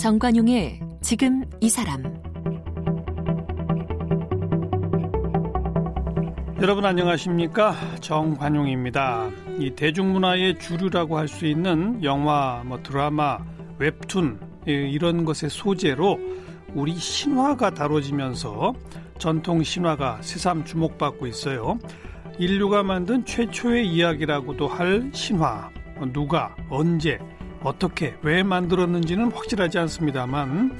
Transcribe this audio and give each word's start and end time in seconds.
정관용의 0.00 0.80
지금 1.02 1.44
이 1.60 1.68
사람 1.68 2.02
여러분 6.62 6.86
안녕하십니까 6.86 7.74
정관용입니다. 8.00 9.28
이 9.58 9.70
대중문화의 9.72 10.58
주류라고 10.58 11.18
할 11.18 11.28
수 11.28 11.44
있는 11.44 12.02
영화, 12.02 12.62
뭐 12.64 12.82
드라마, 12.82 13.40
웹툰 13.78 14.40
이런 14.64 15.26
것의 15.26 15.50
소재로 15.50 16.18
우리 16.72 16.96
신화가 16.96 17.74
다뤄지면서 17.74 18.72
전통 19.18 19.62
신화가 19.62 20.22
새삼 20.22 20.64
주목받고 20.64 21.26
있어요. 21.26 21.78
인류가 22.38 22.82
만든 22.82 23.22
최초의 23.26 23.86
이야기라고도 23.86 24.66
할 24.66 25.10
신화. 25.12 25.68
누가, 26.14 26.56
언제, 26.70 27.18
어떻게, 27.62 28.16
왜 28.22 28.42
만들었는지는 28.42 29.32
확실하지 29.32 29.78
않습니다만, 29.78 30.76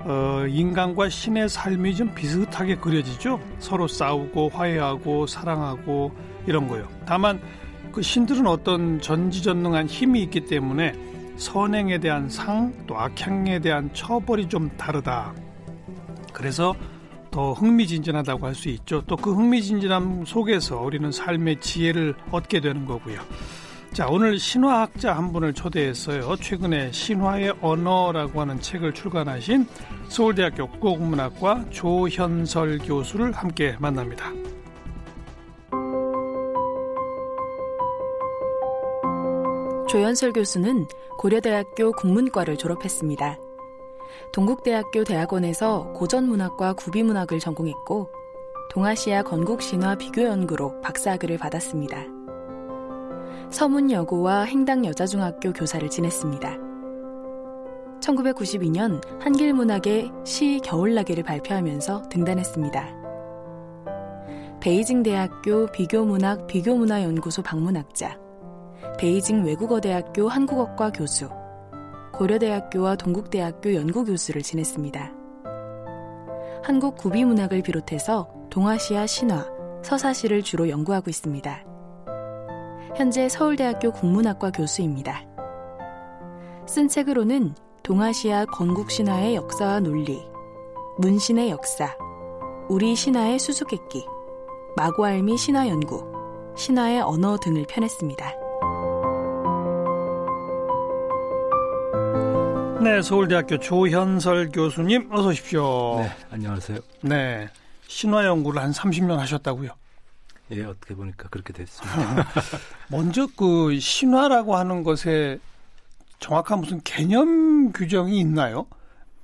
어, 0.00 0.44
인간과 0.48 1.08
신의 1.08 1.48
삶이 1.48 1.96
좀 1.96 2.14
비슷하게 2.14 2.76
그려지죠. 2.76 3.40
서로 3.58 3.88
싸우고, 3.88 4.50
화해하고, 4.50 5.26
사랑하고, 5.26 6.12
이런 6.46 6.68
거요. 6.68 6.86
다만, 7.06 7.40
그 7.92 8.02
신들은 8.02 8.46
어떤 8.46 9.00
전지전능한 9.00 9.86
힘이 9.86 10.22
있기 10.22 10.42
때문에 10.46 10.92
선행에 11.36 11.98
대한 11.98 12.28
상, 12.28 12.72
또 12.86 12.98
악행에 12.98 13.60
대한 13.60 13.90
처벌이 13.92 14.48
좀 14.48 14.70
다르다. 14.76 15.32
그래서 16.32 16.74
더 17.30 17.52
흥미진진하다고 17.52 18.46
할 18.46 18.54
수 18.54 18.68
있죠. 18.70 19.02
또 19.06 19.16
그 19.16 19.32
흥미진진함 19.34 20.24
속에서 20.26 20.80
우리는 20.80 21.10
삶의 21.12 21.60
지혜를 21.60 22.14
얻게 22.30 22.60
되는 22.60 22.84
거고요. 22.84 23.20
자, 23.98 24.06
오늘 24.08 24.38
신화학자 24.38 25.12
한 25.12 25.32
분을 25.32 25.52
초대했어요. 25.52 26.36
최근에 26.36 26.92
신화의 26.92 27.54
언어라고 27.60 28.40
하는 28.40 28.60
책을 28.60 28.94
출간하신 28.94 29.66
서울대학교 30.06 30.68
국어국문학과 30.68 31.64
조현설 31.70 32.78
교수를 32.78 33.32
함께 33.32 33.74
만납니다. 33.80 34.30
조현설 39.88 40.32
교수는 40.32 40.86
고려대학교 41.18 41.90
국문과를 41.90 42.56
졸업했습니다. 42.56 43.36
동국대학교 44.32 45.02
대학원에서 45.02 45.92
고전문학과 45.94 46.74
구비문학을 46.74 47.40
전공했고 47.40 48.12
동아시아 48.70 49.24
건국신화 49.24 49.96
비교연구로 49.96 50.82
박사학위를 50.82 51.36
받았습니다. 51.38 52.17
서문여고와 53.50 54.42
행당여자중학교 54.42 55.52
교사를 55.52 55.88
지냈습니다. 55.88 56.56
1992년 58.00 59.00
한길문학의 59.20 60.10
시 60.24 60.60
겨울나기를 60.62 61.24
발표하면서 61.24 62.08
등단했습니다. 62.10 62.98
베이징 64.60 65.02
대학교 65.02 65.66
비교문학 65.66 66.46
비교문화연구소 66.46 67.42
방문학자, 67.42 68.18
베이징 68.98 69.44
외국어대학교 69.44 70.28
한국어과 70.28 70.92
교수, 70.92 71.28
고려대학교와 72.14 72.96
동국대학교 72.96 73.74
연구교수를 73.74 74.42
지냈습니다. 74.42 75.12
한국 76.64 76.96
구비문학을 76.96 77.62
비롯해서 77.62 78.28
동아시아 78.50 79.06
신화, 79.06 79.46
서사시를 79.82 80.42
주로 80.42 80.68
연구하고 80.68 81.08
있습니다. 81.08 81.67
현재 82.96 83.28
서울대학교 83.28 83.92
국문학과 83.92 84.50
교수입니다. 84.50 85.22
쓴 86.66 86.88
책으로는 86.88 87.54
동아시아 87.82 88.44
건국신화의 88.46 89.34
역사와 89.36 89.80
논리, 89.80 90.26
문신의 90.98 91.50
역사, 91.50 91.96
우리 92.68 92.94
신화의 92.94 93.38
수수께끼, 93.38 94.04
마구알미 94.76 95.38
신화연구, 95.38 96.04
신화의 96.56 97.00
언어 97.00 97.38
등을 97.38 97.64
펴냈습니다. 97.68 98.32
네, 102.82 103.02
서울대학교 103.02 103.58
조현설 103.58 104.50
교수님 104.50 105.08
어서 105.12 105.28
오십시오. 105.28 106.00
네, 106.00 106.10
안녕하세요. 106.30 106.78
네, 107.02 107.48
신화 107.86 108.24
연구를 108.26 108.62
한 108.62 108.72
30년 108.72 109.16
하셨다고요? 109.16 109.77
예, 110.52 110.64
어떻게 110.64 110.94
보니까 110.94 111.28
그렇게 111.28 111.52
됐습니다. 111.52 112.26
먼저 112.90 113.26
그 113.36 113.78
신화라고 113.78 114.56
하는 114.56 114.82
것에 114.82 115.38
정확한 116.20 116.60
무슨 116.60 116.80
개념 116.82 117.72
규정이 117.72 118.18
있나요? 118.18 118.66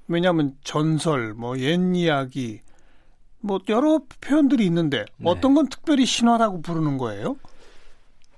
왜냐하면 0.06 0.54
전설, 0.62 1.32
뭐 1.34 1.56
옛 1.56 1.96
이야기, 1.96 2.60
뭐 3.40 3.58
여러 3.68 4.00
표현들이 4.20 4.64
있는데 4.66 5.04
네. 5.16 5.30
어떤 5.30 5.54
건 5.54 5.68
특별히 5.68 6.06
신화라고 6.06 6.60
부르는 6.62 6.98
거예요? 6.98 7.36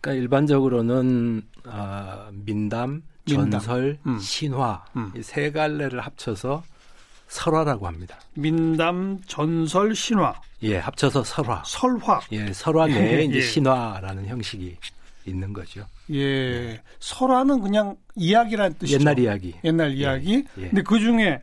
그러니까 0.01 0.23
일반적으로는 0.23 1.43
아, 1.65 2.31
민담, 2.33 3.03
전설, 3.27 3.99
음. 4.07 4.19
신화 4.19 4.85
음. 4.97 5.13
이세 5.17 5.51
갈래를 5.51 6.01
합쳐서 6.01 6.63
설화라고 7.29 7.87
합니다. 7.87 8.19
민담, 8.35 9.19
전설, 9.27 9.95
신화. 9.95 10.35
예, 10.63 10.79
합쳐서 10.79 11.25
설화. 11.25 11.63
설화. 11.67 12.21
예, 12.33 12.53
설화 12.53 12.87
내에 12.87 13.25
이제 13.25 13.37
예. 13.37 13.41
신화라는 13.41 14.27
형식이 14.27 14.77
있는 15.27 15.53
거죠. 15.53 15.85
예, 16.11 16.19
예. 16.19 16.83
설화는 17.01 17.61
그냥 17.61 17.97
이야기란 18.15 18.75
뜻이죠. 18.75 18.99
옛날 18.99 19.19
이야기. 19.19 19.55
옛날 19.65 19.93
이야기. 19.93 20.45
예. 20.59 20.63
예. 20.63 20.69
근데 20.69 20.83
그 20.83 20.99
중에 21.01 21.41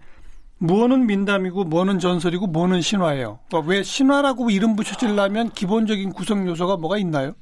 뭐는 0.60 1.06
민담이고 1.06 1.66
뭐는 1.66 2.00
전설이고 2.00 2.48
뭐는 2.48 2.82
신화예요. 2.82 3.40
그러니까 3.50 3.70
왜 3.70 3.84
신화라고 3.84 4.50
이름 4.50 4.76
붙여지려면 4.76 5.52
기본적인 5.52 6.14
구성 6.14 6.48
요소가 6.48 6.78
뭐가 6.78 6.98
있나요? 6.98 7.34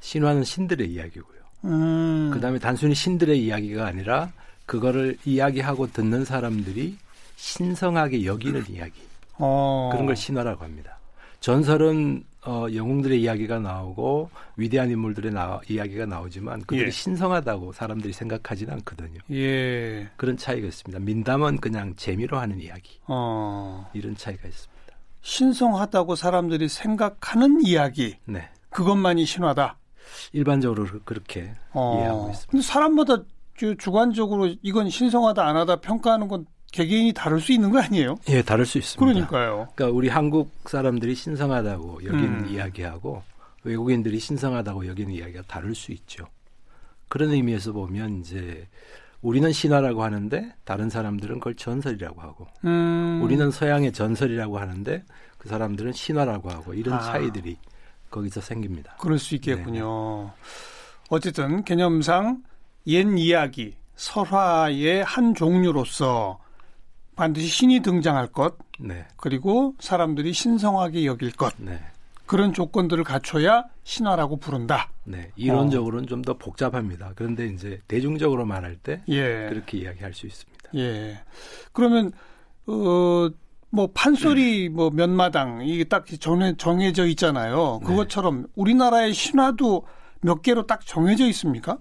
신화는 0.00 0.42
신들의 0.42 0.90
이야기고요. 0.90 1.38
음. 1.66 2.30
그다음에 2.32 2.58
단순히 2.58 2.94
신들의 2.94 3.38
이야기가 3.38 3.86
아니라 3.86 4.32
그거를 4.66 5.16
이야기하고 5.24 5.92
듣는 5.92 6.24
사람들이 6.24 6.96
신성하게 7.40 8.26
여기는 8.26 8.64
이야기 8.68 9.00
어. 9.38 9.88
그런 9.92 10.06
걸 10.06 10.14
신화라고 10.14 10.62
합니다. 10.62 10.98
전설은 11.40 12.24
어, 12.44 12.66
영웅들의 12.72 13.20
이야기가 13.22 13.58
나오고 13.58 14.30
위대한 14.56 14.90
인물들의 14.90 15.32
나, 15.32 15.58
이야기가 15.66 16.04
나오지만 16.04 16.60
그들이 16.62 16.86
예. 16.86 16.90
신성하다고 16.90 17.72
사람들이 17.72 18.12
생각하지는 18.12 18.74
않거든요. 18.74 19.20
예. 19.30 20.08
그런 20.16 20.36
차이가 20.36 20.66
있습니다. 20.66 21.02
민담은 21.02 21.58
그냥 21.58 21.94
재미로 21.96 22.38
하는 22.38 22.60
이야기. 22.60 22.98
어. 23.06 23.90
이런 23.94 24.14
차이가 24.16 24.46
있습니다. 24.46 24.94
신성하다고 25.22 26.16
사람들이 26.16 26.68
생각하는 26.68 27.62
이야기. 27.64 28.16
네. 28.26 28.48
그것만이 28.68 29.24
신화다. 29.24 29.78
일반적으로 30.32 30.86
그렇게 31.04 31.52
어. 31.72 31.96
이해하고 31.98 32.30
있습니다. 32.30 32.68
사람마다 32.68 33.22
주관적으로 33.78 34.54
이건 34.62 34.88
신성하다 34.90 35.46
안 35.46 35.56
하다 35.56 35.76
평가하는 35.76 36.28
건 36.28 36.46
개개인이 36.72 37.12
다를 37.12 37.40
수 37.40 37.52
있는 37.52 37.70
거 37.70 37.80
아니에요? 37.80 38.16
예, 38.28 38.42
다를 38.42 38.64
수 38.64 38.78
있습니다. 38.78 39.04
그러니까요. 39.04 39.68
그러니까 39.74 39.96
우리 39.96 40.08
한국 40.08 40.52
사람들이 40.66 41.14
신성하다고 41.14 42.04
여기는 42.04 42.24
음. 42.24 42.48
이야기하고 42.48 43.22
외국인들이 43.64 44.18
신성하다고 44.18 44.86
여기는 44.86 45.12
이야기가 45.12 45.42
다를 45.46 45.74
수 45.74 45.92
있죠. 45.92 46.26
그런 47.08 47.32
의미에서 47.32 47.72
보면 47.72 48.20
이제 48.20 48.68
우리는 49.20 49.52
신화라고 49.52 50.02
하는데 50.02 50.54
다른 50.64 50.88
사람들은 50.88 51.40
그걸 51.40 51.54
전설이라고 51.54 52.20
하고 52.22 52.46
음. 52.64 53.20
우리는 53.22 53.50
서양의 53.50 53.92
전설이라고 53.92 54.58
하는데 54.58 55.04
그 55.36 55.48
사람들은 55.48 55.92
신화라고 55.92 56.50
하고 56.50 56.72
이런 56.74 56.94
아. 56.94 57.00
차이들이 57.00 57.58
거기서 58.10 58.40
생깁니다. 58.40 58.96
그럴 58.98 59.18
수 59.18 59.34
있겠군요. 59.34 60.24
네 60.24 60.30
어쨌든 61.10 61.64
개념상 61.64 62.42
옛 62.86 63.06
이야기, 63.18 63.74
설화의 63.96 65.04
한 65.04 65.34
종류로서 65.34 66.38
반드시 67.20 67.48
신이 67.48 67.80
등장할 67.80 68.28
것, 68.28 68.56
네. 68.78 69.04
그리고 69.18 69.74
사람들이 69.78 70.32
신성하게 70.32 71.04
여길 71.04 71.32
것, 71.32 71.52
네. 71.58 71.78
그런 72.24 72.54
조건들을 72.54 73.04
갖춰야 73.04 73.64
신화라고 73.84 74.38
부른다. 74.38 74.88
네, 75.04 75.30
이론적으로는 75.36 76.04
어. 76.04 76.06
좀더 76.06 76.38
복잡합니다. 76.38 77.12
그런데 77.16 77.46
이제 77.48 77.78
대중적으로 77.88 78.46
말할 78.46 78.76
때 78.76 79.02
예. 79.08 79.48
그렇게 79.50 79.76
이야기할 79.78 80.14
수 80.14 80.26
있습니다. 80.26 80.70
예. 80.76 81.20
그러면 81.72 82.10
어, 82.66 83.28
뭐 83.68 83.90
판소리 83.92 84.68
음. 84.68 84.76
뭐 84.76 84.88
몇 84.88 85.10
마당 85.10 85.60
이게 85.62 85.84
딱 85.84 86.06
정해, 86.20 86.54
정해져 86.56 87.04
있잖아요. 87.08 87.80
네. 87.82 87.86
그것처럼 87.86 88.46
우리나라의 88.54 89.12
신화도 89.12 89.84
몇 90.22 90.40
개로 90.40 90.66
딱 90.66 90.86
정해져 90.86 91.26
있습니까? 91.26 91.76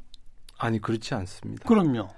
아니 0.57 0.81
그렇지 0.81 1.13
않습니다. 1.13 1.65
그럼요. 1.65 2.09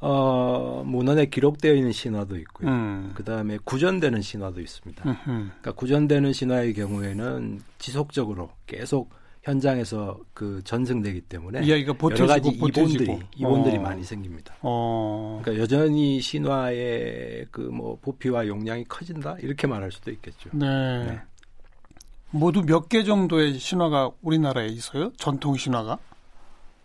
어, 0.00 0.82
문헌에 0.86 1.26
기록되어 1.26 1.74
있는 1.74 1.92
신화도 1.92 2.36
있고요. 2.38 2.70
음. 2.70 3.10
그 3.14 3.24
다음에 3.24 3.58
구전되는 3.64 4.22
신화도 4.22 4.60
있습니다. 4.60 5.04
음흠. 5.04 5.24
그러니까 5.24 5.72
구전되는 5.72 6.32
신화의 6.32 6.74
경우에는 6.74 7.60
지속적으로 7.78 8.50
계속 8.66 9.10
현장에서 9.42 10.20
그 10.34 10.60
전승되기 10.64 11.22
때문에 11.22 11.64
이야기가 11.64 11.94
여러 12.10 12.26
가지 12.26 12.50
이본들이 12.50 13.18
이본들이 13.36 13.78
어. 13.78 13.80
많이 13.80 14.04
생깁니다. 14.04 14.54
어. 14.60 15.40
그러니까 15.42 15.62
여전히 15.62 16.20
신화의 16.20 17.46
그뭐 17.50 17.98
부피와 18.02 18.46
용량이 18.46 18.84
커진다 18.84 19.36
이렇게 19.40 19.66
말할 19.66 19.90
수도 19.90 20.10
있겠죠. 20.10 20.50
네. 20.52 21.06
네. 21.06 21.20
모두 22.30 22.62
몇 22.62 22.88
개 22.88 23.04
정도의 23.04 23.58
신화가 23.58 24.10
우리나라에 24.20 24.66
있어요? 24.66 25.12
전통 25.16 25.56
신화가? 25.56 25.98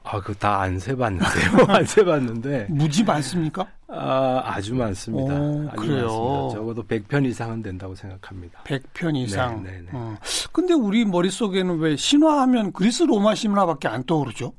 아, 0.04 0.20
그거 0.20 0.34
다안 0.34 0.80
세봤는데요. 0.80 1.66
안 1.70 1.86
세봤는데. 1.86 2.68
무지 2.70 3.04
많습니까? 3.04 3.66
아, 3.88 4.42
아주 4.44 4.76
많습니다. 4.76 5.34
오, 5.34 5.70
아주 5.70 5.82
그래요. 5.82 6.08
많습니다. 6.08 6.54
적어도 6.56 6.84
100편 6.84 7.26
이상은 7.26 7.62
된다고 7.62 7.96
생각합니다. 7.96 8.64
100편 8.64 9.16
이상? 9.16 9.64
네, 9.64 9.72
네, 9.72 9.82
네. 9.84 9.90
어. 9.94 10.18
근데 10.52 10.74
우리 10.74 11.06
머릿속에는 11.06 11.78
왜 11.80 11.96
신화하면 11.96 12.74
그리스 12.74 13.04
로마 13.04 13.34
신화밖에 13.34 13.88
안 13.88 14.04
떠오르죠? 14.04 14.54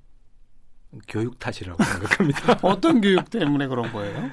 교육 1.09 1.39
탓이라고 1.39 1.83
생각합니다. 1.85 2.59
어떤 2.63 3.01
교육 3.01 3.29
때문에 3.29 3.67
그런 3.67 3.93
거예요? 3.93 4.31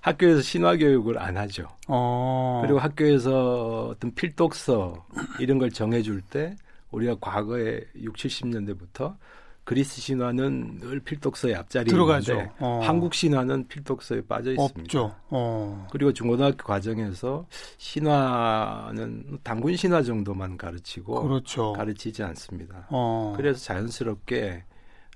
학교에서 0.00 0.40
신화 0.40 0.76
교육을 0.76 1.18
안 1.18 1.36
하죠. 1.36 1.68
어. 1.86 2.60
그리고 2.64 2.78
학교에서 2.78 3.88
어떤 3.90 4.12
필독서 4.14 5.04
이런 5.38 5.58
걸 5.58 5.70
정해줄 5.70 6.22
때 6.22 6.56
우리가 6.90 7.16
과거에 7.20 7.82
6, 8.00 8.16
70년대부터 8.16 9.14
그리스 9.70 10.00
신화는 10.00 10.80
늘 10.80 10.98
필독서의 10.98 11.54
앞자리에 11.54 11.92
들어가죠. 11.92 12.32
있는데 12.32 12.52
어. 12.58 12.80
한국 12.82 13.14
신화는 13.14 13.68
필독서에 13.68 14.22
빠져 14.22 14.50
있습니다. 14.50 14.80
없죠. 14.80 15.14
어. 15.28 15.86
그리고 15.92 16.12
중고등학교 16.12 16.64
과정에서 16.64 17.46
신화는 17.78 19.38
단군 19.44 19.76
신화 19.76 20.02
정도만 20.02 20.56
가르치고 20.56 21.22
그렇죠. 21.22 21.72
가르치지 21.74 22.24
않습니다. 22.24 22.88
어. 22.90 23.32
그래서 23.36 23.60
자연스럽게 23.60 24.64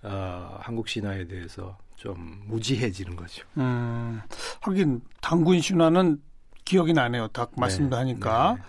어, 0.04 0.56
한국 0.60 0.86
신화에 0.86 1.26
대해서 1.26 1.76
좀 1.96 2.44
무지해지는 2.46 3.16
거죠. 3.16 3.44
음, 3.56 4.20
하긴 4.60 5.00
단군 5.20 5.60
신화는 5.60 6.22
기억이 6.64 6.92
나네요. 6.92 7.26
딱 7.32 7.50
말씀도 7.56 7.90
네, 7.90 7.96
하니까. 7.96 8.54
네. 8.56 8.62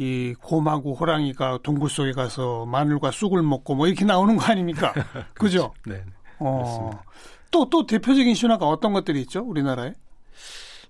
이 0.00 0.34
곰하고 0.40 0.94
호랑이가 0.94 1.58
동굴 1.62 1.90
속에 1.90 2.12
가서 2.12 2.64
마늘과 2.64 3.10
쑥을 3.10 3.42
먹고 3.42 3.74
뭐 3.74 3.86
이렇게 3.86 4.06
나오는 4.06 4.34
거 4.34 4.42
아닙니까? 4.44 4.94
그죠? 5.34 5.74
네. 5.84 6.02
어. 6.38 6.90
또, 7.50 7.68
또 7.68 7.86
대표적인 7.86 8.34
신화가 8.34 8.66
어떤 8.66 8.94
것들이 8.94 9.20
있죠? 9.20 9.40
우리나라에? 9.40 9.92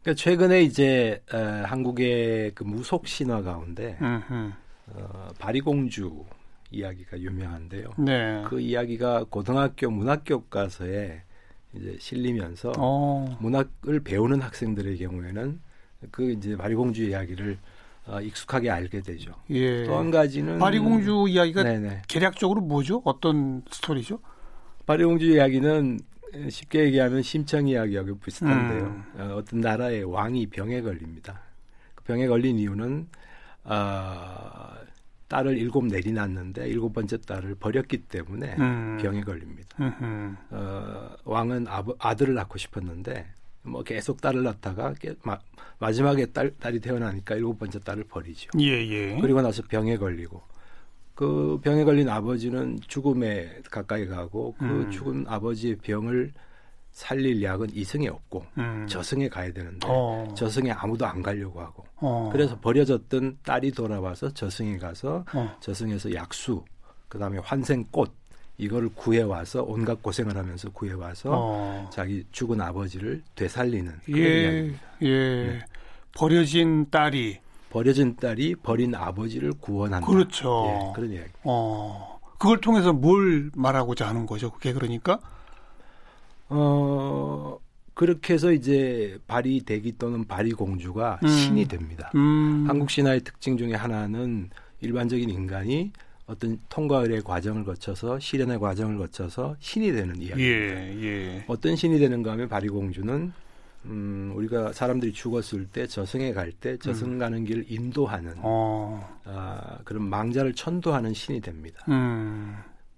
그러니까 0.00 0.14
최근에 0.14 0.62
이제 0.62 1.24
어, 1.34 1.36
한국의 1.66 2.52
그 2.54 2.62
무속 2.62 3.08
신화 3.08 3.42
가운데 3.42 3.98
어, 4.00 5.28
바리공주 5.40 6.24
이야기가 6.70 7.18
유명한데요. 7.18 7.90
네. 7.98 8.44
그 8.46 8.60
이야기가 8.60 9.24
고등학교 9.28 9.90
문학 9.90 10.22
교과서에 10.24 11.22
이제 11.74 11.96
실리면서 11.98 12.74
어. 12.78 13.36
문학을 13.40 14.04
배우는 14.04 14.40
학생들의 14.40 14.98
경우에는 14.98 15.60
그 16.12 16.30
이제 16.30 16.56
바리공주 16.56 17.06
이야기를 17.06 17.58
어, 18.10 18.20
익숙하게 18.20 18.70
알게 18.70 19.00
되죠. 19.02 19.32
예. 19.50 19.84
또 19.84 19.96
한 19.98 20.10
가지는 20.10 20.58
바리공주 20.58 21.26
이야기가 21.28 21.62
네네. 21.62 22.02
개략적으로 22.08 22.60
뭐죠? 22.60 23.02
어떤 23.04 23.62
스토리죠? 23.70 24.18
바리공주 24.86 25.26
이야기는 25.26 26.00
쉽게 26.48 26.84
얘기하면 26.84 27.22
심청 27.22 27.68
이야기하고 27.68 28.18
비슷한데요. 28.18 28.82
음. 28.84 29.04
어, 29.16 29.34
어떤 29.36 29.60
나라의 29.60 30.04
왕이 30.04 30.46
병에 30.48 30.80
걸립니다. 30.80 31.40
그 31.94 32.02
병에 32.04 32.26
걸린 32.26 32.58
이유는 32.58 33.08
어, 33.64 34.70
딸을 35.28 35.56
일곱 35.58 35.86
내리놨는데 35.86 36.68
일곱 36.68 36.92
번째 36.92 37.18
딸을 37.20 37.54
버렸기 37.56 37.98
때문에 37.98 38.56
음. 38.58 38.98
병에 39.00 39.20
걸립니다. 39.20 39.76
어, 40.50 41.10
왕은 41.24 41.66
아버, 41.68 41.94
아들을 42.00 42.34
낳고 42.34 42.58
싶었는데 42.58 43.26
뭐 43.62 43.82
계속 43.82 44.20
딸을 44.20 44.42
낳다가 44.42 44.94
마, 45.22 45.38
마지막에 45.78 46.26
딸, 46.26 46.50
딸이 46.58 46.80
태어나니까 46.80 47.34
일곱 47.36 47.58
번째 47.58 47.78
딸을 47.80 48.04
버리죠. 48.04 48.50
예, 48.58 48.66
예. 48.66 49.18
그리고 49.20 49.42
나서 49.42 49.62
병에 49.62 49.96
걸리고 49.96 50.42
그 51.14 51.60
병에 51.62 51.84
걸린 51.84 52.08
아버지는 52.08 52.78
죽음에 52.86 53.60
가까이 53.70 54.06
가고 54.06 54.54
그 54.58 54.64
음. 54.64 54.90
죽은 54.90 55.26
아버지의 55.28 55.76
병을 55.76 56.32
살릴 56.92 57.42
약은 57.42 57.68
이승에 57.74 58.08
없고 58.08 58.46
음. 58.58 58.86
저승에 58.88 59.28
가야 59.28 59.52
되는데 59.52 59.86
어. 59.86 60.26
저승에 60.34 60.70
아무도 60.72 61.06
안 61.06 61.22
가려고 61.22 61.60
하고 61.60 61.84
어. 61.96 62.30
그래서 62.32 62.58
버려졌던 62.58 63.38
딸이 63.44 63.72
돌아와서 63.72 64.32
저승에 64.32 64.78
가서 64.78 65.24
어. 65.34 65.56
저승에서 65.60 66.12
약수 66.14 66.64
그다음에 67.08 67.38
환생꽃 67.38 68.19
이거를 68.60 68.90
구해 68.94 69.22
와서 69.22 69.62
온갖 69.66 70.02
고생을 70.02 70.36
하면서 70.36 70.70
구해 70.70 70.92
와서 70.92 71.30
어. 71.32 71.90
자기 71.92 72.24
죽은 72.30 72.60
아버지를 72.60 73.22
되살리는 73.34 73.92
예, 74.10 74.72
예. 75.02 75.08
네. 75.08 75.60
버려진 76.12 76.90
딸이 76.90 77.38
버려진 77.70 78.16
딸이 78.16 78.56
버린 78.56 78.94
아버지를 78.94 79.52
구원한다. 79.60 80.06
그렇죠. 80.06 80.66
예, 80.66 80.92
그런 80.94 81.12
이야기. 81.12 81.30
어. 81.44 82.20
그걸 82.38 82.60
통해서 82.60 82.92
뭘 82.92 83.50
말하고자 83.54 84.08
하는 84.08 84.26
거죠? 84.26 84.50
그게 84.50 84.72
그러니까 84.72 85.20
어 86.48 87.58
그렇게 87.94 88.34
해서 88.34 88.50
이제 88.50 89.18
바리 89.26 89.60
대기 89.60 89.96
또는 89.98 90.26
바리 90.26 90.52
공주가 90.52 91.20
음. 91.22 91.28
신이 91.28 91.66
됩니다. 91.66 92.10
음. 92.14 92.64
한국 92.66 92.90
신화의 92.90 93.20
특징 93.20 93.56
중에 93.56 93.74
하나는 93.74 94.50
일반적인 94.80 95.28
인간이 95.28 95.92
어떤 96.30 96.60
통과의 96.68 97.22
과정을 97.22 97.64
거쳐서 97.64 98.20
실현의 98.20 98.60
과정을 98.60 98.98
거쳐서 98.98 99.56
신이 99.58 99.90
되는 99.92 100.14
이야기입니다. 100.16 100.40
예, 100.40 101.02
예. 101.02 101.44
어떤 101.48 101.74
신이 101.74 101.98
되는가 101.98 102.30
하면 102.32 102.48
바리공주는 102.48 103.32
음, 103.86 104.32
우리가 104.36 104.72
사람들이 104.72 105.12
죽었을 105.12 105.66
때 105.66 105.86
저승에 105.86 106.32
갈 106.32 106.52
때 106.52 106.76
저승 106.78 107.12
음. 107.12 107.18
가는 107.18 107.44
길을 107.44 107.64
인도하는 107.68 108.34
어. 108.38 109.18
아, 109.24 109.78
그런 109.84 110.04
망자를 110.04 110.54
천도하는 110.54 111.14
신이 111.14 111.40
됩니다. 111.40 111.84
음. 111.88 112.56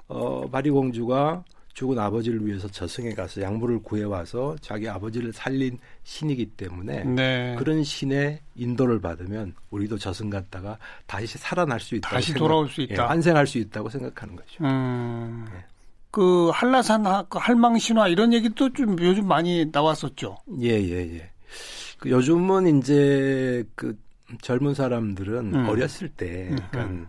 어, 0.09 0.49
바리공주가 0.51 1.45
죽은 1.75 1.99
아버지를 1.99 2.45
위해서 2.47 2.69
저승에 2.69 3.15
가서 3.15 3.41
약물을 3.41 3.83
구해와서 3.83 4.57
자기 4.61 4.89
아버지를 4.89 5.33
살린 5.33 5.79
신이기 6.05 6.47
때문에 6.47 7.05
네. 7.05 7.57
그런 7.59 7.83
신의 7.83 8.41
인도를 8.55 9.01
받으면 9.01 9.55
우리도 9.71 9.99
저승 9.99 10.29
갔다가 10.29 10.79
다시 11.07 11.39
살아날 11.39 11.81
수 11.81 11.95
있다. 11.95 12.11
다시 12.11 12.29
생각, 12.29 12.39
돌아올 12.41 12.69
수 12.69 12.83
있다. 12.83 13.03
예, 13.03 13.07
환생할 13.07 13.47
수 13.47 13.59
있다고 13.59 13.89
생각하는 13.89 14.37
거죠. 14.37 14.65
음, 14.65 15.47
예. 15.55 15.65
그 16.11 16.51
한라산 16.53 17.05
그 17.31 17.39
할망신화 17.39 18.09
이런 18.09 18.35
얘기도 18.35 18.71
좀 18.75 18.97
요즘 19.01 19.27
많이 19.27 19.65
나왔었죠. 19.73 20.37
예, 20.61 20.69
예, 20.69 21.17
예. 21.17 21.31
그 21.99 22.11
요즘은 22.11 22.79
이제 22.79 23.65
그 23.75 23.97
젊은 24.43 24.75
사람들은 24.75 25.55
음. 25.55 25.69
어렸을 25.69 26.09
때, 26.09 26.49
음, 26.51 26.59
그러니까 26.71 26.85
음. 26.85 27.07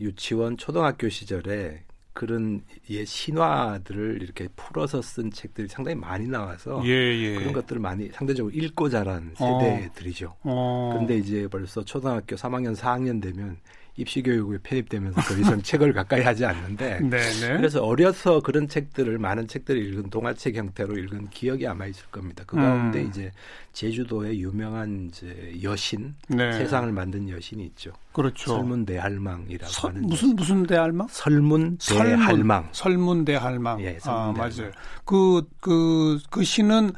유치원, 0.00 0.56
초등학교 0.56 1.08
시절에 1.08 1.82
그런 2.20 2.60
예 2.90 3.02
신화들을 3.02 4.20
이렇게 4.20 4.46
풀어서 4.54 5.00
쓴 5.00 5.30
책들이 5.30 5.68
상당히 5.68 5.94
많이 5.94 6.28
나와서 6.28 6.82
예, 6.84 6.90
예. 6.90 7.34
그런 7.36 7.54
것들을 7.54 7.80
많이 7.80 8.10
상대적으로 8.10 8.54
읽고 8.54 8.90
자란 8.90 9.32
어. 9.38 9.58
세대들이죠. 9.58 10.36
어. 10.42 10.90
그런데 10.92 11.16
이제 11.16 11.48
벌써 11.48 11.82
초등학교 11.82 12.36
3학년, 12.36 12.76
4학년 12.76 13.22
되면 13.22 13.56
입시 14.00 14.22
교육에 14.22 14.58
편입되면서 14.62 15.20
더 15.20 15.34
이상 15.38 15.60
책을 15.62 15.92
가까이 15.92 16.22
하지 16.22 16.44
않는데 16.44 17.00
네네. 17.00 17.56
그래서 17.56 17.82
어려서 17.84 18.40
그런 18.40 18.66
책들을 18.68 19.18
많은 19.18 19.46
책들을 19.46 19.80
읽은 19.84 20.10
동화책 20.10 20.56
형태로 20.56 20.96
읽은 20.98 21.28
기억이 21.30 21.66
아마 21.66 21.86
있을 21.86 22.04
겁니다. 22.10 22.44
그 22.46 22.56
가운데 22.56 23.02
음. 23.02 23.08
이제 23.08 23.30
제주도의 23.72 24.40
유명한 24.40 25.08
이제 25.08 25.52
여신 25.62 26.14
네. 26.28 26.52
세상을 26.52 26.90
만든 26.92 27.28
여신이 27.28 27.64
있죠. 27.66 27.92
그렇죠. 28.12 28.54
설문 28.54 28.84
대할망이라고 28.86 29.70
서, 29.72 29.88
하는 29.88 30.02
무슨 30.02 30.34
무슨 30.34 30.64
대할망? 30.66 31.06
설문 31.10 31.78
대할망. 31.78 32.68
설문 32.72 33.24
대할망. 33.24 33.80
예, 33.82 33.98
설문대할망. 34.00 34.28
아, 34.28 34.32
맞아요. 34.32 34.70
그 35.04 35.42
그 35.60 36.18
그 36.18 36.18
그 36.30 36.44
신은 36.44 36.92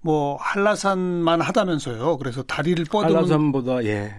뭐 0.00 0.36
한라산만 0.40 1.40
하다면서요. 1.40 2.18
그래서 2.18 2.42
다리를 2.42 2.84
뻗으면 2.86 3.14
한라산보다 3.16 3.84
예. 3.84 4.12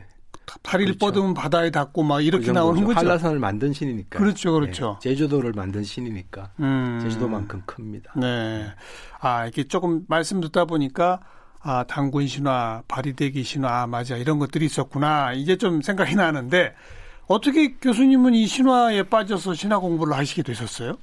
다리를 0.62 0.98
그렇죠. 0.98 1.06
뻗으면 1.06 1.34
바다에 1.34 1.72
닿고 1.72 2.04
막 2.04 2.22
이렇게 2.22 2.48
그 2.48 2.52
나오는 2.52 2.84
거죠. 2.84 3.00
한라산을 3.00 3.40
만든 3.40 3.74
신이니까. 3.74 4.20
그렇죠, 4.20 4.54
그렇죠. 4.54 5.00
네, 5.02 5.10
제주도를 5.10 5.54
만든 5.54 5.84
신이니까 5.84 6.52
음. 6.60 7.00
제주도만큼 7.02 7.64
큽니다. 7.66 8.14
네. 8.18 8.66
아 9.20 9.44
이렇게 9.44 9.64
조금 9.64 10.06
말씀 10.08 10.42
듣다 10.42 10.66
보니까 10.66 11.20
아 11.62 11.86
당군 11.88 12.28
신화, 12.28 12.84
바리대기 12.88 13.44
신화, 13.44 13.84
아, 13.84 13.88
맞아 13.88 14.18
이런 14.18 14.40
것들이 14.40 14.66
있었구나. 14.66 15.34
이제 15.34 15.56
좀 15.56 15.82
생각이 15.82 16.16
나는데 16.16 16.74
어떻게 17.28 17.76
교수님은 17.76 18.34
이 18.34 18.46
신화에 18.48 19.04
빠져서 19.04 19.54
신화 19.54 19.80
공부를 19.80 20.16
하시게 20.16 20.44
되셨어요? 20.44 20.98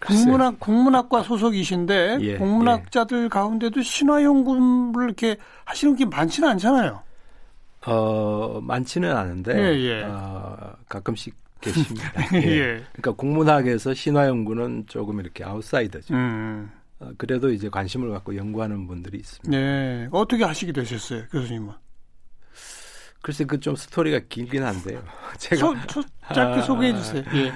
국문학 0.00 0.60
국문학과 0.60 1.22
소속이신데 1.22 2.18
예, 2.20 2.36
국문학자들 2.36 3.24
예. 3.24 3.28
가운데도 3.28 3.82
신화 3.82 4.22
연구를 4.22 5.06
이렇게 5.06 5.38
하시는 5.64 5.96
게 5.96 6.04
많지는 6.04 6.48
않잖아요. 6.50 7.02
어, 7.86 8.60
많지는 8.62 9.14
않은데 9.16 9.52
예, 9.56 9.80
예. 9.80 10.02
어, 10.04 10.74
가끔씩 10.88 11.34
계십니다. 11.60 12.12
예. 12.34 12.38
예. 12.46 12.84
그러니까 12.92 13.12
국문학에서 13.12 13.94
신화 13.94 14.26
연구는 14.26 14.84
조금 14.86 15.20
이렇게 15.20 15.44
아웃사이더죠. 15.44 16.14
음. 16.14 16.70
어, 17.00 17.10
그래도 17.16 17.50
이제 17.50 17.68
관심을 17.68 18.10
갖고 18.10 18.36
연구하는 18.36 18.86
분들이 18.86 19.18
있습니다. 19.18 19.50
네. 19.56 20.08
어떻게 20.12 20.44
하시게 20.44 20.72
되셨어요, 20.72 21.24
교수님은? 21.30 21.72
글쎄 23.22 23.44
그 23.44 23.58
좀 23.58 23.74
스토리가 23.74 24.20
길긴 24.28 24.62
한데요. 24.62 25.02
제가 25.38 25.56
소, 25.56 25.74
소, 26.02 26.08
짧게 26.34 26.60
아, 26.60 26.62
소개해 26.62 26.94
주세요. 26.94 27.22
예. 27.34 27.52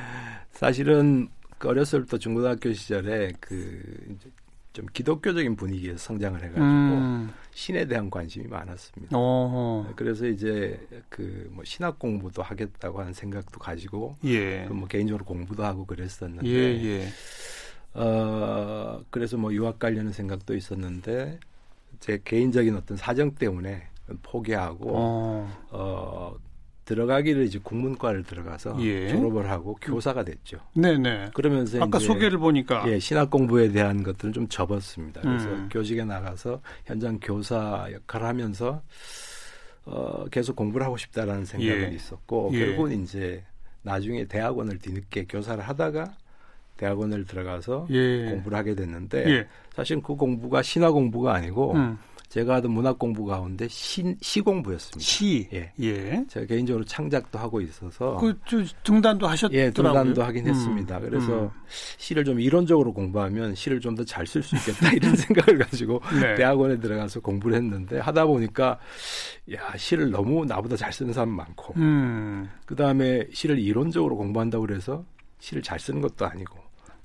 사실은 0.52 1.28
그 1.58 1.68
어렸을 1.68 2.06
때 2.06 2.16
중고등학교 2.18 2.72
시절에 2.72 3.32
그 3.40 3.82
좀 4.78 4.86
기독교적인 4.92 5.56
분위기에서 5.56 5.98
성장을 5.98 6.40
해가지고 6.40 6.64
음. 6.64 7.32
신에 7.52 7.84
대한 7.86 8.08
관심이 8.10 8.46
많았습니다. 8.46 9.18
어허. 9.18 9.94
그래서 9.96 10.28
이제 10.28 10.78
그 11.08 11.48
뭐 11.50 11.64
신학 11.64 11.98
공부도 11.98 12.40
하겠다고 12.40 13.00
하는 13.00 13.12
생각도 13.12 13.58
가지고 13.58 14.14
예. 14.24 14.64
그뭐 14.66 14.86
개인적으로 14.86 15.24
공부도 15.24 15.64
하고 15.64 15.84
그랬었는데 15.84 16.46
예, 16.46 16.54
예. 16.84 17.08
어 17.94 19.02
그래서 19.10 19.36
뭐 19.36 19.52
유학 19.52 19.80
가려는 19.80 20.12
생각도 20.12 20.54
있었는데 20.54 21.40
제 21.98 22.20
개인적인 22.22 22.76
어떤 22.76 22.96
사정 22.96 23.34
때문에 23.34 23.88
포기하고 24.22 24.90
어, 24.94 25.66
어 25.70 26.36
들어가기를 26.88 27.44
이제 27.44 27.58
국문과를 27.62 28.22
들어가서 28.22 28.78
예. 28.80 29.08
졸업을 29.08 29.50
하고 29.50 29.76
교사가 29.82 30.24
됐죠. 30.24 30.58
네네. 30.72 31.32
그러면서 31.34 31.82
아까 31.82 31.98
소개를 31.98 32.38
보니까 32.38 32.90
예, 32.90 32.98
신학 32.98 33.30
공부에 33.30 33.70
대한 33.70 34.02
것들은 34.02 34.32
좀 34.32 34.48
접었습니다. 34.48 35.20
그래서 35.20 35.48
음. 35.50 35.68
교직에 35.70 36.04
나가서 36.04 36.62
현장 36.86 37.18
교사 37.20 37.86
역할을 37.92 38.26
하면서 38.26 38.80
어, 39.84 40.24
계속 40.30 40.56
공부를 40.56 40.86
하고 40.86 40.96
싶다라는 40.96 41.44
생각은 41.44 41.92
예. 41.92 41.94
있었고 41.94 42.52
예. 42.54 42.58
결국은 42.58 43.02
이제 43.02 43.44
나중에 43.82 44.24
대학원을 44.24 44.78
뒤늦게 44.78 45.26
교사를 45.28 45.62
하다가 45.62 46.14
대학원을 46.78 47.26
들어가서 47.26 47.86
예. 47.90 48.30
공부를 48.30 48.56
하게 48.56 48.74
됐는데 48.74 49.28
예. 49.28 49.46
사실 49.74 50.00
그 50.00 50.14
공부가 50.14 50.62
신화 50.62 50.90
공부가 50.90 51.34
아니고 51.34 51.74
음. 51.74 51.98
제가 52.28 52.56
하던 52.56 52.70
문학 52.72 52.98
공부 52.98 53.24
가운데 53.24 53.66
시, 53.68 54.14
시 54.20 54.40
공부였습니다. 54.42 55.00
시. 55.00 55.48
예. 55.52 55.72
예. 55.80 56.24
제가 56.28 56.44
개인적으로 56.46 56.84
창작도 56.84 57.38
하고 57.38 57.60
있어서 57.62 58.16
그 58.16 58.38
등단도 58.84 59.26
하셨더라고요. 59.26 59.66
예, 59.66 59.70
등단도 59.70 60.22
하긴 60.22 60.46
음. 60.46 60.50
했습니다. 60.50 61.00
그래서 61.00 61.44
음. 61.44 61.50
시를 61.96 62.24
좀 62.24 62.38
이론적으로 62.38 62.92
공부하면 62.92 63.54
시를 63.54 63.80
좀 63.80 63.94
더 63.94 64.04
잘 64.04 64.26
쓸 64.26 64.42
수 64.42 64.56
있겠다 64.56 64.92
이런 64.92 65.16
생각을 65.16 65.58
가지고 65.58 66.00
네. 66.20 66.34
대학원에 66.34 66.78
들어가서 66.78 67.20
공부를 67.20 67.56
했는데 67.56 67.98
하다 67.98 68.26
보니까 68.26 68.78
야, 69.54 69.76
시를 69.76 70.10
너무 70.10 70.44
나보다 70.44 70.76
잘 70.76 70.92
쓰는 70.92 71.12
사람 71.14 71.30
많고 71.30 71.74
음. 71.78 72.48
그 72.66 72.76
다음에 72.76 73.26
시를 73.32 73.58
이론적으로 73.58 74.16
공부한다고 74.16 74.66
그래서 74.66 75.04
시를 75.38 75.62
잘 75.62 75.78
쓰는 75.78 76.00
것도 76.02 76.26
아니고 76.26 76.58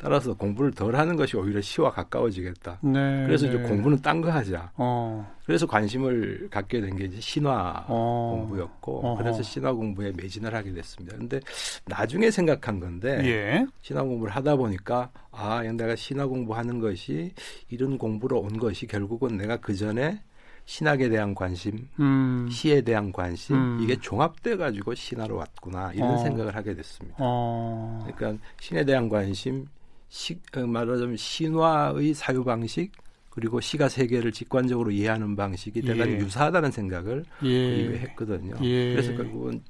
따라서 0.03 0.33
공부를 0.33 0.71
덜 0.71 0.97
하는 0.97 1.15
것이 1.15 1.37
오히려 1.37 1.61
시와 1.61 1.89
가까워지겠다. 1.91 2.79
네, 2.81 3.23
그래서 3.25 3.47
네. 3.47 3.53
이제 3.53 3.63
공부는 3.69 4.01
딴 4.01 4.19
거 4.19 4.29
하자. 4.29 4.69
어. 4.75 5.33
그래서 5.45 5.65
관심을 5.65 6.49
갖게 6.51 6.81
된 6.81 6.97
게 6.97 7.05
이제 7.05 7.21
신화 7.21 7.85
어. 7.87 8.35
공부였고 8.37 8.99
어허. 8.99 9.23
그래서 9.23 9.41
신화 9.41 9.71
공부에 9.71 10.11
매진을 10.11 10.53
하게 10.53 10.73
됐습니다. 10.73 11.17
근데 11.17 11.39
나중에 11.85 12.29
생각한 12.31 12.81
건데 12.81 13.21
예. 13.23 13.65
신화 13.81 14.03
공부를 14.03 14.35
하다 14.35 14.57
보니까 14.57 15.09
아, 15.31 15.63
내가 15.63 15.95
신화 15.95 16.27
공부하는 16.27 16.79
것이 16.81 17.31
이런 17.69 17.97
공부로 17.97 18.39
온 18.41 18.57
것이 18.59 18.87
결국은 18.87 19.37
내가 19.37 19.55
그 19.55 19.73
전에 19.73 20.21
신학에 20.65 21.07
대한 21.09 21.33
관심, 21.33 21.87
음. 21.99 22.47
시에 22.51 22.81
대한 22.81 23.11
관심 23.13 23.55
음. 23.55 23.79
이게 23.81 23.95
종합돼 23.95 24.57
가지고 24.57 24.93
신화로 24.95 25.37
왔구나 25.37 25.93
이런 25.93 26.11
어. 26.11 26.17
생각을 26.17 26.55
하게 26.57 26.75
됐습니다. 26.75 27.15
어. 27.19 28.05
그러니까 28.13 28.43
신에 28.59 28.83
대한 28.83 29.07
관심, 29.07 29.65
시, 30.13 30.39
어, 30.55 30.59
말하자면 30.59 31.17
신화의 31.17 32.13
사유 32.13 32.43
방식 32.43 32.91
그리고 33.31 33.59
시가 33.59 33.89
세계를 33.89 34.31
직관적으로 34.31 34.91
이해하는 34.91 35.35
방식이 35.35 35.81
대단히 35.81 36.13
예. 36.13 36.17
유사하다는 36.17 36.69
생각을 36.69 37.25
예. 37.41 37.97
했거든요. 37.97 38.53
예. 38.61 38.93
그래서 38.93 39.15
결국은 39.15 39.63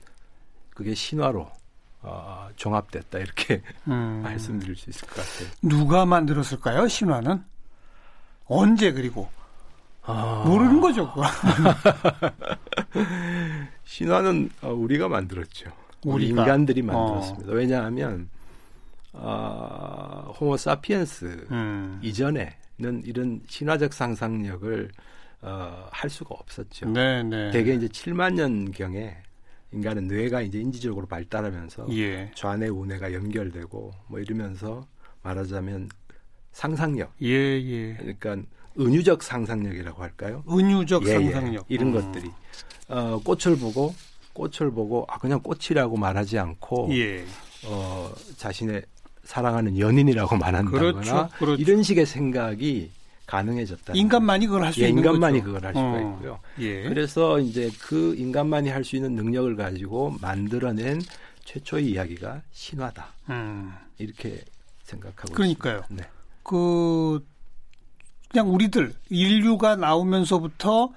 그게 0.72 0.94
신화로 0.94 1.50
어, 2.02 2.50
종합됐다 2.58 3.20
이렇게 3.20 3.62
음. 3.88 4.20
말씀드릴 4.22 4.76
수 4.76 4.90
있을 4.90 5.08
것 5.08 5.16
같아요. 5.16 5.48
누가 5.62 6.06
만들었을까요? 6.06 6.90
신화는 6.90 7.42
언제 8.44 8.92
그리고 8.92 9.30
아... 10.02 10.44
모르는 10.46 10.82
거죠. 10.82 11.10
신화는 13.86 14.50
어, 14.62 14.74
우리가 14.74 15.08
만들었죠. 15.08 15.72
우리 16.04 16.28
인간들이 16.28 16.82
만들었습니다. 16.82 17.50
어. 17.50 17.56
왜냐하면 17.56 18.28
어, 19.14 20.34
호모 20.40 20.58
사피엔스 20.58 21.48
음. 21.52 22.00
이전에는 22.02 23.04
이런 23.06 23.42
신화적 23.48 23.94
상상력을 23.94 24.92
어, 25.42 25.88
할 25.92 26.10
수가 26.10 26.36
없었죠. 26.36 26.90
네, 26.90 27.22
네. 27.24 27.52
대개 27.52 27.74
이제 27.74 27.88
7만 27.88 28.34
년 28.34 28.72
경에 28.72 29.16
인간은 29.72 30.08
뇌가 30.08 30.42
이제 30.42 30.60
인지적으로 30.60 31.08
발달하면서 31.08 31.88
예. 31.92 32.32
좌뇌 32.36 32.68
우뇌가 32.70 33.14
연결되고 33.14 33.92
뭐 34.08 34.20
이러면서 34.20 34.88
말하자면 35.24 35.90
상상력. 36.52 37.14
예, 37.24 37.28
예. 37.28 37.96
그러니까 37.96 38.38
은유적 38.80 39.24
상상력이라고 39.24 40.02
할까요? 40.02 40.44
은유적 40.50 41.06
예, 41.08 41.10
예. 41.10 41.14
상상력. 41.14 41.66
예, 41.70 41.76
이런 41.76 41.88
음. 41.88 41.94
것들이 41.94 42.32
어, 42.88 43.20
꽃을 43.24 43.58
보고 43.58 43.94
꽃을 44.34 44.72
보고 44.72 45.06
아 45.10 45.18
그냥 45.18 45.42
꽃이라고 45.42 45.98
말하지 45.98 46.40
않고 46.40 46.90
예. 46.92 47.26
어, 47.66 48.12
자신의 48.38 48.84
사랑하는 49.24 49.78
연인이라고 49.80 50.38
말한다거나 50.38 50.80
그렇죠, 50.92 51.30
그렇죠. 51.38 51.62
이런 51.62 51.84
식의 51.84 52.06
생각이 52.06 52.92
가능해졌다. 53.26 53.94
인간만이 53.96 54.48
그걸 54.48 54.64
할수 54.66 54.82
예, 54.84 54.90
있는 54.90 55.04
인간만이 55.04 55.40
거죠. 55.40 55.54
그걸 55.54 55.66
할 55.66 55.74
수가 55.74 55.86
어, 55.86 56.00
있고요. 56.16 56.40
예. 56.60 56.84
그래서 56.84 57.40
이제 57.40 57.72
그 57.80 58.16
인간만이 58.18 58.70
할 58.70 58.84
수 58.84 58.96
있는 58.98 59.16
능력을 59.16 59.56
가지고 59.56 60.16
만들어낸 60.22 61.02
최초의 61.46 61.90
이야기가 61.92 62.42
신화다. 62.52 63.08
음. 63.30 63.74
이렇게 63.98 64.42
생각하고 64.84 65.34
그러니까요. 65.34 65.80
있습니다. 65.80 66.06
네. 66.06 66.12
그 66.44 67.26
그냥 68.30 68.54
우리들 68.54 68.94
인류가 69.10 69.76
나오면서부터 69.78 70.90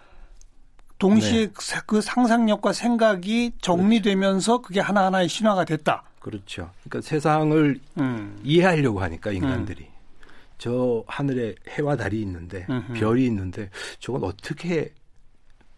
동시에 0.98 1.46
네. 1.46 1.80
그 1.86 2.00
상상력과 2.00 2.72
생각이 2.72 3.52
정리되면서 3.60 4.62
그게 4.62 4.80
하나하나의 4.80 5.28
신화가 5.28 5.64
됐다. 5.64 6.02
그렇죠. 6.26 6.72
그러니까 6.82 7.08
세상을 7.08 7.78
음. 8.00 8.40
이해하려고 8.42 9.00
하니까 9.00 9.30
인간들이 9.30 9.84
음. 9.84 10.26
저 10.58 11.04
하늘에 11.06 11.54
해와 11.68 11.96
달이 11.96 12.20
있는데 12.22 12.66
음흠. 12.68 12.94
별이 12.94 13.24
있는데 13.26 13.70
저건 14.00 14.24
어떻게 14.24 14.92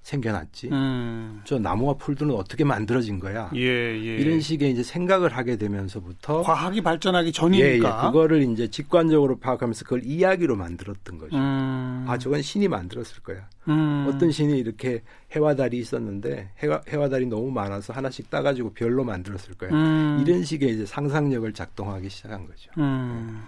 생겨났지? 0.09 0.71
음. 0.73 1.43
저 1.45 1.59
나무와 1.59 1.95
풀들은 1.95 2.33
어떻게 2.33 2.65
만들어진 2.65 3.21
거야? 3.21 3.51
예, 3.55 3.61
예. 3.61 4.17
이런 4.17 4.41
식의 4.41 4.71
이제 4.71 4.83
생각을 4.83 5.37
하게 5.37 5.57
되면서부터 5.57 6.43
과학이 6.43 6.81
발전하기 6.81 7.33
전이니까 7.33 7.67
예, 7.67 7.75
예. 7.75 8.07
그거를 8.07 8.43
이제 8.43 8.69
직관적으로 8.69 9.39
파악하면서 9.39 9.85
그걸 9.85 10.03
이야기로 10.05 10.57
만들었던 10.57 11.19
거죠. 11.19 11.37
음. 11.37 12.07
아, 12.09 12.17
저건 12.17 12.41
신이 12.41 12.69
만들었을 12.69 13.23
거야. 13.23 13.49
음. 13.69 14.07
어떤 14.09 14.31
신이 14.31 14.59
이렇게 14.59 15.03
해와 15.33 15.55
달이 15.55 15.79
있었는데 15.79 16.53
해와, 16.59 16.81
해와 16.89 17.11
달이 17.11 17.27
너무 17.27 17.51
많아서 17.51 17.93
하나씩 17.93 18.31
따가지고 18.31 18.73
별로 18.73 19.05
만들었을 19.05 19.55
거야. 19.59 19.71
음. 19.71 20.25
이런 20.27 20.43
식의 20.43 20.71
이제 20.71 20.87
상상력을 20.87 21.53
작동하기 21.53 22.09
시작한 22.09 22.47
거죠. 22.47 22.71
음. 22.79 23.45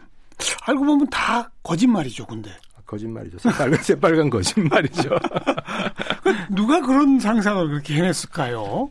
알고 0.67 0.85
보면 0.85 1.09
다 1.09 1.51
거짓말이죠, 1.63 2.27
근데. 2.27 2.51
거짓말이죠. 2.91 3.39
새빨간, 3.39 3.83
새빨간 3.83 4.31
거짓말이죠. 4.31 5.11
그 6.23 6.33
누가 6.55 6.81
그런 6.81 7.19
상상을 7.21 7.69
그렇게 7.69 7.95
해냈을까요? 7.95 8.89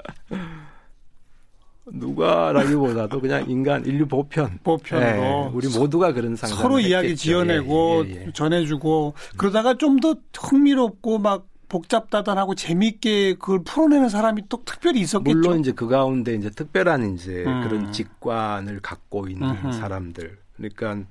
누가라기보다도 1.91 3.19
그냥 3.19 3.50
인간 3.50 3.83
인류 3.86 4.07
보편 4.07 4.59
보편으로 4.63 5.21
네, 5.21 5.51
우리 5.53 5.67
모두가 5.69 6.13
그런 6.13 6.36
상상 6.36 6.57
서로 6.59 6.79
이야기 6.79 7.15
지어내고 7.15 8.03
예, 8.05 8.09
예, 8.12 8.25
예. 8.27 8.31
전해주고 8.31 9.15
그러다가 9.38 9.74
좀 9.75 10.00
더 10.00 10.15
흥미롭고 10.38 11.17
막 11.19 11.48
복잡다단하고 11.67 12.55
재미있게 12.55 13.33
그걸 13.36 13.63
풀어내는 13.63 14.07
사람이 14.09 14.43
또 14.50 14.63
특별히 14.65 15.01
있었겠죠. 15.01 15.38
물론 15.38 15.59
이제 15.59 15.71
그 15.71 15.88
가운데 15.88 16.33
이제 16.36 16.50
특별한 16.50 17.13
이제 17.15 17.43
음. 17.45 17.63
그런 17.63 17.91
직관을 17.91 18.79
갖고 18.81 19.27
있는 19.27 19.50
음흠. 19.50 19.74
사람들 19.74 20.38
그러니까 20.55 21.05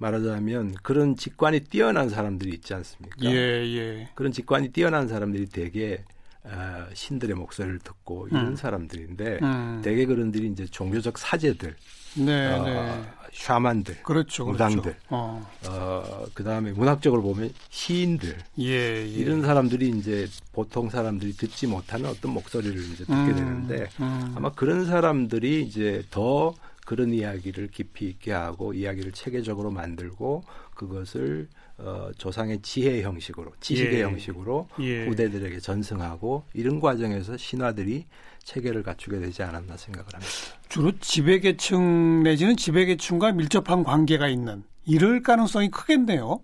말하자면 0.00 0.76
그런 0.82 1.14
직관이 1.14 1.60
뛰어난 1.60 2.08
사람들이 2.08 2.50
있지 2.54 2.74
않습니까? 2.74 3.16
예, 3.22 3.36
예. 3.36 4.08
그런 4.14 4.32
직관이 4.32 4.70
뛰어난 4.70 5.06
사람들이 5.06 5.46
되게 5.46 6.02
어, 6.42 6.86
신들의 6.94 7.36
목소리를 7.36 7.80
듣고 7.80 8.26
이런 8.28 8.48
음. 8.48 8.56
사람들인데 8.56 9.38
음. 9.42 9.80
대개 9.84 10.06
그런들이 10.06 10.48
이제 10.48 10.64
종교적 10.64 11.18
사제들, 11.18 11.76
네, 12.16 12.46
어, 12.46 12.64
네. 12.64 13.04
샤만들, 13.34 14.02
그렇죠, 14.02 14.46
무당들, 14.46 14.82
그렇죠. 14.82 14.98
어. 15.10 15.46
어. 15.68 16.24
그 16.32 16.42
다음에 16.42 16.72
문학적으로 16.72 17.20
보면 17.20 17.52
시인들, 17.68 18.38
예, 18.58 18.64
예. 18.64 19.04
이런 19.04 19.42
사람들이 19.42 19.90
이제 19.90 20.26
보통 20.52 20.88
사람들이 20.88 21.34
듣지 21.34 21.66
못하는 21.66 22.08
어떤 22.08 22.32
목소리를 22.32 22.74
이제 22.84 23.04
듣게 23.04 23.12
음, 23.12 23.34
되는데 23.34 23.88
음. 24.00 24.32
아마 24.34 24.50
그런 24.50 24.86
사람들이 24.86 25.62
이제 25.62 26.02
더 26.10 26.54
그런 26.90 27.12
이야기를 27.12 27.68
깊이 27.68 28.08
있게 28.08 28.32
하고 28.32 28.74
이야기를 28.74 29.12
체계적으로 29.12 29.70
만들고 29.70 30.42
그것을 30.74 31.46
어, 31.78 32.10
조상의 32.18 32.62
지혜 32.62 33.02
형식으로 33.02 33.52
지식의 33.60 34.00
예. 34.00 34.02
형식으로 34.02 34.68
예. 34.80 35.06
후대들에게 35.06 35.60
전승하고 35.60 36.42
이런 36.52 36.80
과정에서 36.80 37.36
신화들이 37.36 38.06
체계를 38.42 38.82
갖추게 38.82 39.20
되지 39.20 39.44
않았나 39.44 39.76
생각을 39.76 40.08
합니다. 40.12 40.32
주로 40.68 40.90
지배계층 40.98 42.24
내지는 42.24 42.56
지배계층과 42.56 43.34
밀접한 43.34 43.84
관계가 43.84 44.26
있는 44.26 44.64
이럴 44.84 45.22
가능성이 45.22 45.70
크겠네요. 45.70 46.40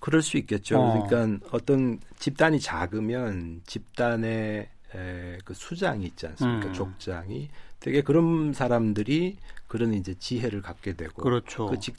그럴 0.00 0.20
수 0.20 0.36
있겠죠. 0.36 0.78
어. 0.78 1.06
그러니까 1.06 1.46
어떤 1.50 1.98
집단이 2.18 2.60
작으면 2.60 3.62
집단의 3.64 4.68
에, 4.94 5.38
그 5.46 5.54
수장이 5.54 6.04
있지 6.04 6.26
않습니까? 6.26 6.68
음. 6.68 6.72
족장이 6.74 7.48
되게 7.80 8.02
그런 8.02 8.52
사람들이 8.52 9.36
그런 9.66 9.94
이제 9.94 10.14
지혜를 10.14 10.62
갖게 10.62 10.94
되고 10.94 11.22
그렇죠. 11.22 11.66
그 11.66 11.78
직, 11.78 11.96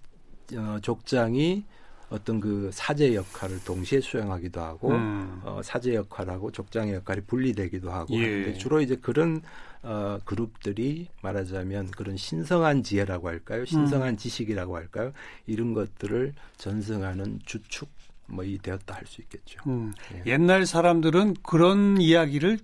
어, 0.56 0.78
족장이 0.82 1.64
어떤 2.10 2.40
그 2.40 2.72
사제 2.74 3.14
역할을 3.14 3.64
동시에 3.64 4.02
수행하기도 4.02 4.60
하고 4.62 4.90
음. 4.90 5.42
어, 5.44 5.62
사제 5.64 5.94
역할하고 5.94 6.52
족장의 6.52 6.96
역할이 6.96 7.22
분리되기도 7.22 7.92
하고 7.92 8.16
예. 8.16 8.24
하는데 8.24 8.54
주로 8.56 8.82
이제 8.82 8.96
그런 8.96 9.42
어, 9.84 10.18
그룹들이 10.26 11.08
말하자면 11.22 11.92
그런 11.92 12.18
신성한 12.18 12.84
지혜라고 12.84 13.28
할까요? 13.30 13.64
신성한 13.66 14.10
음. 14.10 14.18
지식이라고 14.18 14.76
할까요? 14.76 15.12
이런 15.46 15.74
것들을 15.74 16.34
전승하는 16.58 17.40
주축 17.46 17.90
뭐 18.28 18.44
이 18.46 18.58
되었다 18.60 18.96
할 18.96 19.06
수 19.08 19.22
있겠죠. 19.22 19.60
음. 19.68 19.94
예. 20.14 20.32
옛날 20.32 20.66
사람들은 20.66 21.36
그런 21.44 22.00
이야기를 22.02 22.60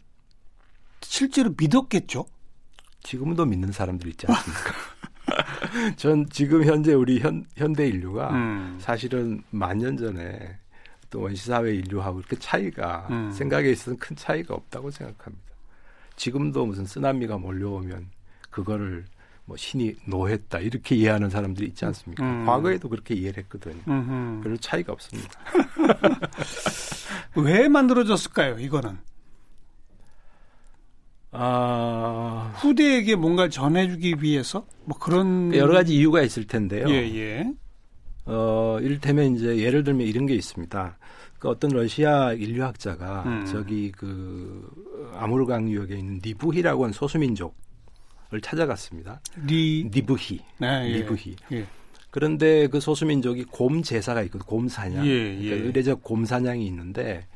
실제로 1.02 1.54
믿었겠죠. 1.58 2.26
지금도 3.06 3.46
믿는 3.46 3.72
사람들 3.72 4.08
있지 4.10 4.26
않습니까? 4.28 4.74
전 5.96 6.28
지금 6.30 6.64
현재 6.66 6.94
우리 6.94 7.20
현, 7.20 7.46
현대 7.56 7.88
인류가 7.88 8.32
음. 8.32 8.78
사실은 8.80 9.44
만 9.52 9.78
년 9.78 9.96
전에 9.98 10.58
또 11.12 11.22
원시사회 11.22 11.74
인류하고 11.76 12.20
이렇게 12.20 12.36
차이가 12.38 13.08
음. 13.12 13.32
생각에 13.32 13.70
있어서는 13.72 14.00
큰 14.00 14.16
차이가 14.16 14.56
없다고 14.56 14.90
생각합니다. 14.92 15.46
지금도 16.16 16.66
무슨 16.66 16.86
쓰나미가 16.86 17.38
몰려오면 17.38 18.08
그거를 18.50 19.06
뭐 19.46 19.56
신이 19.56 19.96
노했다 20.08 20.60
이렇게 20.60 20.96
이해하는 20.96 21.30
사람들이 21.30 21.68
있지 21.68 21.86
않습니까? 21.86 22.24
음. 22.24 22.46
과거에도 22.46 22.90
그렇게 22.90 23.14
이해를 23.14 23.44
했거든요. 23.44 23.82
음흠. 23.88 24.42
별로 24.44 24.58
차이가 24.58 24.94
없습니다. 24.94 25.30
왜 27.36 27.68
만들어졌을까요? 27.68 28.58
이거는 28.60 28.98
아... 31.38 32.54
후대에게 32.56 33.16
뭔가 33.16 33.50
전해주기 33.50 34.16
위해서 34.22 34.66
뭐 34.86 34.98
그런 34.98 35.54
여러 35.56 35.74
가지 35.74 35.96
이유가 35.96 36.22
있을 36.22 36.48
텐데요. 36.48 36.88
예, 36.90 36.94
예. 37.16 37.52
어, 38.26 38.80
이를테면 38.82 39.36
이제 39.36 39.58
예를 39.58 39.84
들면 39.84 40.08
이런 40.08 40.26
게 40.26 40.34
있습니다. 40.36 40.98
그 41.40 41.50
어떤 41.50 41.72
러시아 41.72 42.34
인류학자가 42.34 43.24
음. 43.26 43.46
저기 43.46 43.92
그 43.92 44.68
아무르강 45.14 45.70
유역에 45.70 45.96
있는 45.96 46.20
니부히라고 46.24 46.84
하는 46.84 46.94
소수민족을 46.94 47.54
찾아갔습니다. 48.42 49.22
니 49.46 49.90
니부히, 49.94 50.40
네, 50.60 50.90
예. 50.90 50.98
니부히. 50.98 51.36
예. 51.52 51.66
그런데 52.10 52.68
그 52.68 52.80
소수민족이 52.80 53.44
곰 53.52 53.84
제사가 53.84 54.24
있거든, 54.24 54.46
곰 54.46 54.68
사냥. 54.68 55.06
예, 55.06 55.12
예. 55.12 55.50
그러니까 55.50 55.68
의례적 55.68 56.04
곰 56.04 56.26
사냥이 56.26 56.66
있는데 56.68 57.28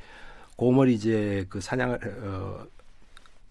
곰을 0.56 0.90
이제 0.90 1.46
그 1.50 1.62
사냥을 1.62 2.00
어, 2.24 2.66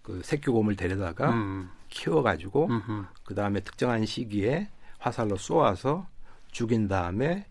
그 0.01 0.21
새끼곰을 0.23 0.75
데려다가 0.75 1.31
음. 1.31 1.69
키워가지고 1.89 2.69
그 3.25 3.35
다음에 3.35 3.59
특정한 3.59 4.05
시기에 4.05 4.69
화살로 4.99 5.37
쏘아서 5.37 6.07
죽인 6.51 6.87
다음에 6.87 7.45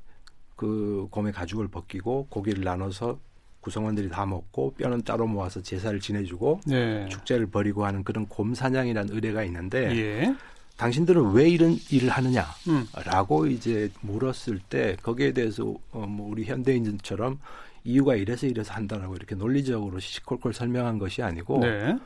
그 0.56 1.06
곰의 1.11 1.32
가죽을 1.32 1.68
벗기고 1.68 2.26
고기를 2.30 2.64
나눠서 2.64 3.18
구성원들이 3.61 4.08
다 4.08 4.24
먹고 4.24 4.72
뼈는 4.74 5.02
따로 5.02 5.26
모아서 5.26 5.61
제사를 5.61 5.98
지내주고 6.00 6.61
네. 6.66 7.08
축제를 7.08 7.46
벌이고 7.46 7.84
하는 7.84 8.02
그런 8.02 8.26
곰 8.26 8.54
사냥이라는 8.54 9.14
의례가 9.14 9.44
있는데 9.44 9.90
예. 9.96 10.34
당신들은 10.76 11.32
왜 11.32 11.48
이런 11.48 11.76
일을 11.90 12.08
하느냐라고 12.08 13.42
음. 13.42 13.50
이제 13.50 13.90
물었을 14.00 14.61
때 14.68 14.96
거기에 15.02 15.32
대해서 15.32 15.74
어, 15.90 16.06
뭐 16.06 16.30
우리 16.30 16.44
현대인들처럼 16.44 17.38
이유가 17.84 18.14
이래서 18.14 18.46
이래서 18.46 18.72
한다라고 18.74 19.16
이렇게 19.16 19.34
논리적으로 19.34 19.98
시시콜콜 19.98 20.54
설명한 20.54 20.98
것이 20.98 21.22
아니고 21.22 21.58
네. 21.61 21.98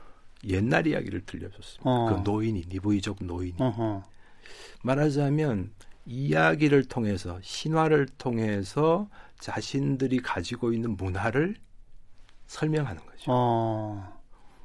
옛날 0.48 0.86
이야기를 0.86 1.22
들려줬습니다. 1.26 1.90
어. 1.90 2.06
그 2.06 2.30
노인이 2.30 2.64
니부이족 2.68 3.18
노인이 3.24 3.56
어허. 3.58 4.02
말하자면 4.82 5.70
이야기를 6.06 6.84
통해서 6.86 7.38
신화를 7.42 8.06
통해서 8.18 9.08
자신들이 9.38 10.20
가지고 10.20 10.72
있는 10.72 10.96
문화를 10.96 11.56
설명하는 12.46 13.00
거죠. 13.06 13.24
어. 13.28 14.20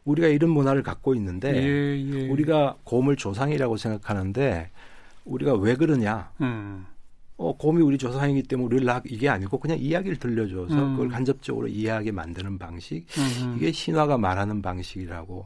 우리가 0.06 0.28
이런 0.28 0.52
문화를 0.52 0.84
갖고 0.84 1.14
있는데 1.16 1.54
예, 1.54 1.98
예. 2.00 2.30
우리가 2.30 2.78
곰을 2.84 3.18
조상이라고 3.18 3.78
생각하는데 3.78 4.72
우리가 5.26 5.54
왜 5.56 5.76
그러냐? 5.76 6.32
음. 6.42 6.86
어, 7.36 7.56
곰이 7.56 7.84
우리 7.84 7.98
조상이기 7.98 8.44
때문에 8.44 8.66
우리를 8.66 8.86
나 8.86 9.02
이게 9.06 9.30
아니고 9.30 9.60
그냥 9.60 9.78
이야기를 9.80 10.18
들려줘서 10.18 10.74
음. 10.74 10.92
그걸 10.94 11.10
간접적으로 11.10 11.68
이해하게 11.68 12.12
만드는 12.12 12.58
방식 12.58 13.06
음흠. 13.16 13.58
이게 13.58 13.72
신화가 13.72 14.18
말하는 14.18 14.62
방식이라고 14.62 15.46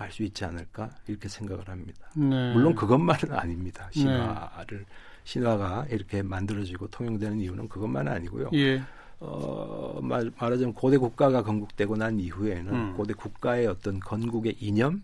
알 0.00 0.10
수 0.10 0.22
있지 0.22 0.44
않을까 0.44 0.90
이렇게 1.06 1.28
생각을 1.28 1.68
합니다. 1.68 2.10
네. 2.16 2.52
물론 2.54 2.74
그것만은 2.74 3.32
아닙니다. 3.32 3.88
신화를 3.92 4.78
네. 4.78 4.84
신화가 5.24 5.86
이렇게 5.90 6.22
만들어지고 6.22 6.88
통용되는 6.88 7.38
이유는 7.40 7.68
그것만은 7.68 8.10
아니고요. 8.12 8.50
예. 8.54 8.82
어, 9.20 10.00
말, 10.02 10.30
말하자면 10.38 10.72
고대 10.74 10.96
국가가 10.96 11.42
건국되고 11.42 11.96
난 11.96 12.18
이후에는 12.18 12.72
음. 12.72 12.94
고대 12.96 13.12
국가의 13.12 13.66
어떤 13.66 14.00
건국의 14.00 14.56
이념 14.58 15.02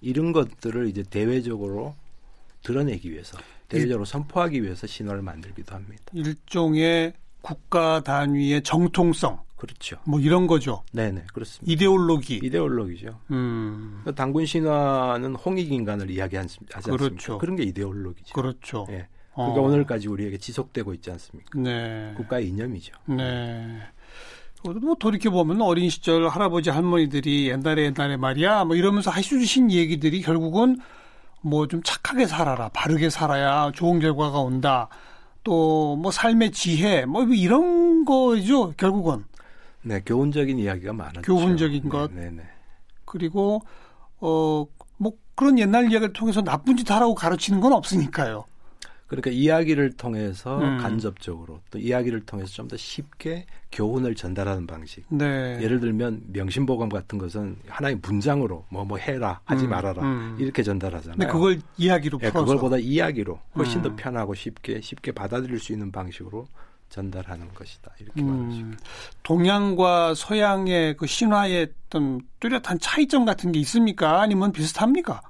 이런 0.00 0.32
것들을 0.32 0.88
이제 0.88 1.02
대외적으로 1.02 1.94
드러내기 2.62 3.10
위해서 3.10 3.36
대외적으로 3.68 4.04
선포하기 4.04 4.62
위해서 4.62 4.86
신화를 4.86 5.20
만들기도 5.20 5.74
합니다. 5.74 6.02
일종의 6.12 7.12
국가 7.42 8.00
단위의 8.02 8.62
정통성 8.62 9.38
그렇죠. 9.62 9.96
뭐 10.04 10.18
이런 10.18 10.48
거죠. 10.48 10.82
네네 10.92 11.26
그렇습니다. 11.32 11.72
이데올로기. 11.72 12.40
이데올로기죠. 12.42 13.20
음. 13.30 14.00
그러니까 14.02 14.20
당군 14.20 14.44
신화는 14.44 15.36
홍익 15.36 15.70
인간을 15.70 16.10
이야기하지 16.10 16.38
않습니까? 16.38 16.80
그렇죠. 16.80 17.38
그런 17.38 17.54
게 17.54 17.62
이데올로기죠. 17.62 18.34
그렇죠. 18.34 18.86
예. 18.90 19.06
그러니까 19.34 19.60
어. 19.60 19.64
오늘까지 19.64 20.08
우리에게 20.08 20.36
지속되고 20.38 20.92
있지 20.94 21.12
않습니까? 21.12 21.56
네. 21.60 22.12
국가의 22.16 22.48
이념이죠. 22.48 22.92
네. 23.06 23.78
뭐 24.64 24.96
돌이켜 24.98 25.30
보면 25.30 25.62
어린 25.62 25.88
시절 25.90 26.28
할아버지 26.28 26.70
할머니들이 26.70 27.48
옛날에 27.48 27.84
옛날에 27.84 28.16
말이야 28.16 28.64
뭐 28.64 28.74
이러면서 28.74 29.12
하셔주신 29.12 29.70
얘기들이 29.70 30.22
결국은 30.22 30.78
뭐 31.40 31.68
좀 31.68 31.82
착하게 31.84 32.26
살아라, 32.26 32.68
바르게 32.70 33.10
살아야 33.10 33.70
좋은 33.72 34.00
결과가 34.00 34.40
온다. 34.40 34.88
또 35.44 35.96
뭐 35.96 36.10
삶의 36.10 36.50
지혜 36.50 37.04
뭐 37.06 37.22
이런 37.24 38.04
거죠 38.04 38.72
결국은. 38.76 39.24
네, 39.82 40.00
교훈적인 40.04 40.58
이야기가 40.58 40.92
많았죠. 40.92 41.22
교훈적인 41.22 41.88
것. 41.88 42.12
네, 42.12 42.30
네. 42.30 42.42
그리고 43.04 43.62
어 44.20 44.66
뭐 45.02 45.12
그런 45.34 45.58
옛날 45.58 45.90
이야기를 45.90 46.12
통해서 46.12 46.42
나쁜 46.42 46.76
짓 46.76 46.88
하라고 46.88 47.14
가르치는 47.16 47.60
건 47.60 47.72
없으니까요. 47.72 48.44
그러니까 49.08 49.30
이야기를 49.30 49.92
통해서 49.96 50.58
음. 50.58 50.78
간접적으로 50.78 51.60
또 51.70 51.78
이야기를 51.78 52.20
통해서 52.20 52.50
좀 52.52 52.68
더 52.68 52.76
쉽게 52.76 53.44
교훈을 53.72 54.14
전달하는 54.14 54.66
방식. 54.66 55.04
네. 55.08 55.58
예를 55.60 55.80
들면 55.80 56.22
명심보감 56.28 56.88
같은 56.88 57.18
것은 57.18 57.56
하나의 57.68 57.98
문장으로 58.00 58.64
뭐뭐 58.70 58.86
뭐 58.86 58.98
해라 58.98 59.40
하지 59.44 59.64
음. 59.64 59.70
말아라 59.70 60.02
음. 60.02 60.36
이렇게 60.38 60.62
전달하잖아요. 60.62 61.18
네, 61.18 61.26
그걸 61.26 61.60
이야기로 61.76 62.18
네, 62.18 62.30
풀어서 62.30 62.46
그걸보다 62.46 62.78
이야기로 62.78 63.38
훨씬 63.56 63.82
더 63.82 63.88
음. 63.90 63.96
편하고 63.96 64.34
쉽게 64.34 64.80
쉽게 64.80 65.12
받아들일 65.12 65.58
수 65.58 65.72
있는 65.72 65.90
방식으로 65.90 66.46
전달하는 66.92 67.48
것이다. 67.54 67.90
이렇게 67.98 68.20
음, 68.20 68.26
말하시고. 68.26 68.70
동양과 69.22 70.14
서양의 70.14 70.98
그 70.98 71.06
신화의 71.06 71.72
어떤 71.86 72.20
뚜렷한 72.38 72.78
차이점 72.80 73.24
같은 73.24 73.50
게 73.50 73.58
있습니까? 73.60 74.20
아니면 74.20 74.52
비슷합니까? 74.52 75.22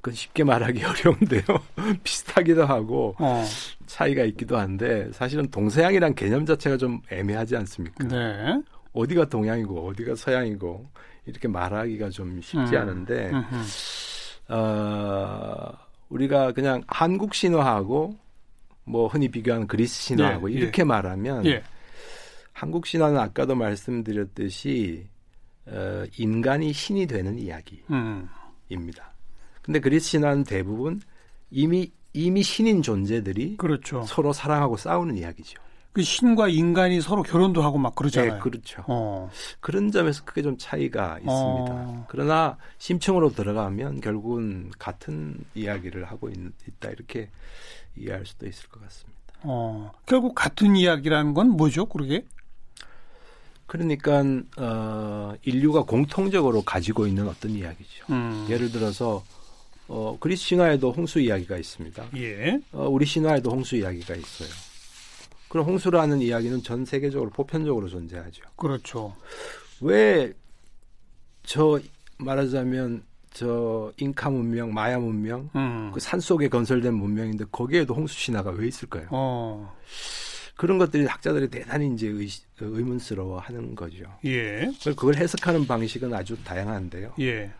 그건 0.00 0.14
쉽게 0.14 0.42
말하기 0.42 0.82
어려운데요. 0.84 1.42
비슷하기도 2.02 2.66
하고 2.66 3.14
어. 3.20 3.44
차이가 3.86 4.24
있기도 4.24 4.58
한데 4.58 5.08
사실은 5.12 5.48
동서양이란 5.50 6.16
개념 6.16 6.44
자체가 6.44 6.76
좀 6.76 7.00
애매하지 7.12 7.56
않습니까? 7.56 8.04
네. 8.08 8.60
어디가 8.92 9.26
동양이고 9.26 9.88
어디가 9.88 10.16
서양이고 10.16 10.90
이렇게 11.26 11.46
말하기가 11.46 12.10
좀 12.10 12.40
쉽지 12.42 12.74
음. 12.74 12.80
않은데 12.80 13.30
어, 14.48 15.72
우리가 16.08 16.52
그냥 16.52 16.82
한국 16.88 17.34
신화하고 17.34 18.16
뭐 18.88 19.06
흔히 19.06 19.28
비교하는 19.28 19.66
그리스 19.66 20.02
신화하고 20.02 20.50
예, 20.52 20.54
이렇게 20.54 20.82
예. 20.82 20.84
말하면 20.84 21.46
예. 21.46 21.62
한국 22.52 22.86
신화는 22.86 23.18
아까도 23.18 23.54
말씀드렸듯이 23.54 25.06
어, 25.66 26.04
인간이 26.16 26.72
신이 26.72 27.06
되는 27.06 27.38
이야기입니다. 27.38 27.84
음. 27.90 28.28
근데 29.62 29.80
그리스 29.80 30.08
신화는 30.08 30.44
대부분 30.44 31.00
이미 31.50 31.92
이미 32.14 32.42
신인 32.42 32.82
존재들이 32.82 33.58
그렇죠. 33.58 34.02
서로 34.02 34.32
사랑하고 34.32 34.76
싸우는 34.76 35.18
이야기죠. 35.18 35.60
그 35.98 36.04
신과 36.04 36.46
인간이 36.46 37.00
서로 37.00 37.24
결혼도 37.24 37.60
하고 37.60 37.76
막 37.76 37.96
그러잖아요. 37.96 38.34
네, 38.34 38.38
그렇죠. 38.38 38.84
어. 38.86 39.28
그런 39.58 39.90
점에서 39.90 40.22
크게 40.24 40.42
좀 40.42 40.56
차이가 40.56 41.16
있습니다. 41.16 41.32
어. 41.32 42.06
그러나 42.08 42.56
심층으로 42.78 43.32
들어가면 43.32 44.00
결국은 44.00 44.70
같은 44.78 45.44
이야기를 45.56 46.04
하고 46.04 46.28
있, 46.28 46.36
다 46.78 46.88
이렇게 46.90 47.30
이해할 47.96 48.26
수도 48.26 48.46
있을 48.46 48.68
것 48.68 48.80
같습니다. 48.80 49.18
어. 49.42 49.90
결국 50.06 50.36
같은 50.36 50.76
이야기라는 50.76 51.34
건 51.34 51.48
뭐죠, 51.48 51.86
그러게? 51.86 52.24
그러니까 53.66 54.22
어, 54.56 55.34
인류가 55.42 55.82
공통적으로 55.82 56.62
가지고 56.62 57.08
있는 57.08 57.26
어떤 57.26 57.50
이야기죠. 57.50 58.04
음. 58.10 58.46
예를 58.48 58.70
들어서 58.70 59.24
어, 59.88 60.16
그리스 60.20 60.44
신화에도 60.44 60.92
홍수 60.92 61.18
이야기가 61.18 61.56
있습니다. 61.56 62.10
예. 62.18 62.60
어, 62.70 62.86
우리 62.88 63.04
신화에도 63.04 63.50
홍수 63.50 63.74
이야기가 63.74 64.14
있어요. 64.14 64.67
그럼 65.48 65.66
홍수라는 65.66 66.20
이야기는 66.20 66.62
전 66.62 66.84
세계적으로 66.84 67.30
보편적으로 67.30 67.88
존재하죠. 67.88 68.42
그렇죠. 68.56 69.14
왜 69.80 70.32
저 71.48 71.80
말하자면 72.18 73.04
저 73.32 73.90
잉카 73.96 74.28
문명, 74.28 74.74
마야 74.74 74.98
문명, 74.98 75.48
음. 75.56 75.90
그산 75.94 76.20
속에 76.20 76.48
건설된 76.48 76.92
문명인데 76.92 77.46
거기에도 77.50 77.94
홍수 77.94 78.14
신화가 78.18 78.50
왜 78.50 78.68
있을까요? 78.68 79.06
어. 79.10 79.74
그런 80.56 80.76
것들이 80.76 81.06
학자들이 81.06 81.48
대단히 81.48 81.94
이제 81.94 82.08
의, 82.08 82.28
의문스러워하는 82.60 83.74
거죠. 83.76 84.04
예. 84.26 84.70
그걸 84.84 85.16
해석하는 85.16 85.66
방식은 85.66 86.12
아주 86.12 86.36
다양한데요. 86.44 87.14
예. 87.20 87.50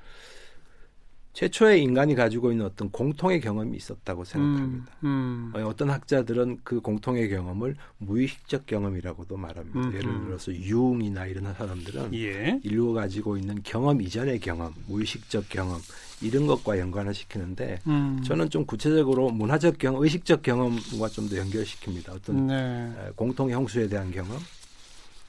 최초의 1.33 1.83
인간이 1.83 2.17
가지고 2.17 2.51
있는 2.51 2.67
어떤 2.67 2.91
공통의 2.91 3.41
경험이 3.41 3.77
있었다고 3.77 4.25
생각합니다. 4.25 4.93
음, 5.05 5.53
음. 5.55 5.61
어, 5.61 5.69
어떤 5.69 5.91
학자들은 5.91 6.59
그 6.65 6.81
공통의 6.81 7.29
경험을 7.29 7.77
무의식적 7.99 8.67
경험이라고도 8.67 9.37
말합니다. 9.37 9.79
음, 9.79 9.95
예를 9.95 10.25
들어서 10.25 10.53
유웅이나 10.53 11.27
이런 11.27 11.55
사람들은 11.55 12.15
예. 12.15 12.59
인류가 12.65 13.03
가지고 13.03 13.37
있는 13.37 13.61
경험 13.63 14.03
이전의 14.03 14.41
경험, 14.41 14.75
무의식적 14.89 15.49
경험 15.49 15.81
이런 16.21 16.49
것과 16.49 16.81
연관을 16.81 17.15
시키는데 17.15 17.79
음. 17.87 18.21
저는 18.25 18.51
좀 18.51 18.67
구체적으로 18.67 19.31
문화적 19.31 19.79
경험, 19.79 20.03
의식적 20.03 20.43
경험과 20.43 21.09
좀 21.11 21.29
더 21.29 21.37
연결시킵니다. 21.37 22.09
어떤 22.09 22.47
네. 22.47 22.93
공통 23.15 23.51
형수에 23.51 23.87
대한 23.89 24.11
경험 24.11 24.39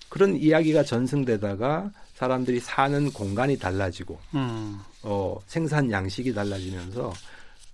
그런 0.08 0.36
이야기가 0.36 0.84
전승되다가 0.84 1.92
사람들이 2.16 2.60
사는 2.60 3.12
공간이 3.12 3.58
달라지고 3.60 4.18
음. 4.34 4.80
어, 5.04 5.38
생산 5.48 5.90
양식이 5.92 6.34
달라지면서 6.34 7.14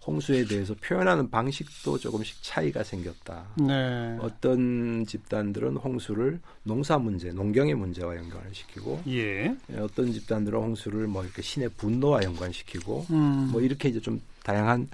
홍수에 0.05 0.45
대해서 0.45 0.75
표현하는 0.75 1.31
방식도 1.31 1.97
조금씩 1.97 2.37
차이가 2.43 2.83
생겼다. 2.83 3.47
네. 3.55 4.17
어떤 4.21 5.03
집단들은 5.05 5.77
홍수를 5.77 6.39
농사 6.63 6.99
문제, 6.99 7.31
농경의 7.31 7.73
문제와 7.73 8.15
연관을 8.15 8.53
시키고, 8.53 9.01
예. 9.07 9.55
어떤 9.77 10.11
집단들은 10.11 10.59
홍수를 10.59 11.07
뭐 11.07 11.23
이렇게 11.23 11.41
신의 11.41 11.69
분노와 11.69 12.21
연관시키고, 12.23 13.07
음. 13.09 13.49
뭐 13.51 13.61
이렇게 13.61 13.89
이제 13.89 13.99
좀 13.99 14.21
다양한 14.43 14.87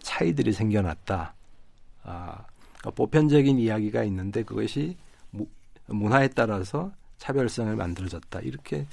차이들이 0.00 0.52
생겨났다. 0.52 1.34
아, 2.04 2.44
그러니까 2.78 2.90
보편적인 2.92 3.58
이야기가 3.58 4.04
있는데 4.04 4.42
그것이 4.42 4.96
문화에 5.86 6.28
따라서 6.28 6.90
차별성을 7.18 7.74
만들어졌다 7.76 8.40
이렇게 8.40 8.86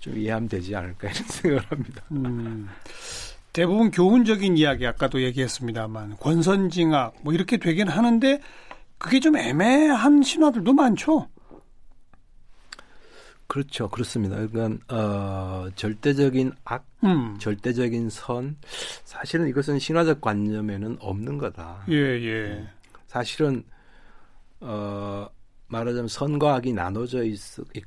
좀 0.00 0.16
이해하면 0.16 0.48
되지 0.48 0.74
않을까 0.74 1.08
이런 1.10 1.24
생각을 1.28 1.70
합니다. 1.70 2.02
음, 2.12 2.68
대부분 3.52 3.90
교훈적인 3.90 4.56
이야기 4.56 4.86
아까도 4.86 5.22
얘기했습니다만 5.22 6.16
권선징악 6.18 7.16
뭐 7.22 7.32
이렇게 7.32 7.56
되긴 7.56 7.88
하는데 7.88 8.40
그게 8.98 9.20
좀 9.20 9.36
애매한 9.36 10.22
신화들도 10.22 10.72
많죠. 10.72 11.28
그렇죠, 13.46 13.88
그렇습니다. 13.88 14.36
그러니까 14.46 14.94
어, 14.94 15.68
절대적인 15.76 16.52
악, 16.64 16.86
음. 17.04 17.36
절대적인 17.38 18.10
선, 18.10 18.56
사실은 19.04 19.48
이것은 19.48 19.78
신화적 19.78 20.20
관념에는 20.20 20.96
없는 20.98 21.38
거다. 21.38 21.84
예, 21.90 21.94
예. 21.94 22.68
사실은 23.06 23.62
어, 24.60 25.28
말하자면 25.74 26.08
선과 26.08 26.54
악이 26.56 26.72
나눠져 26.72 27.24
있, 27.24 27.38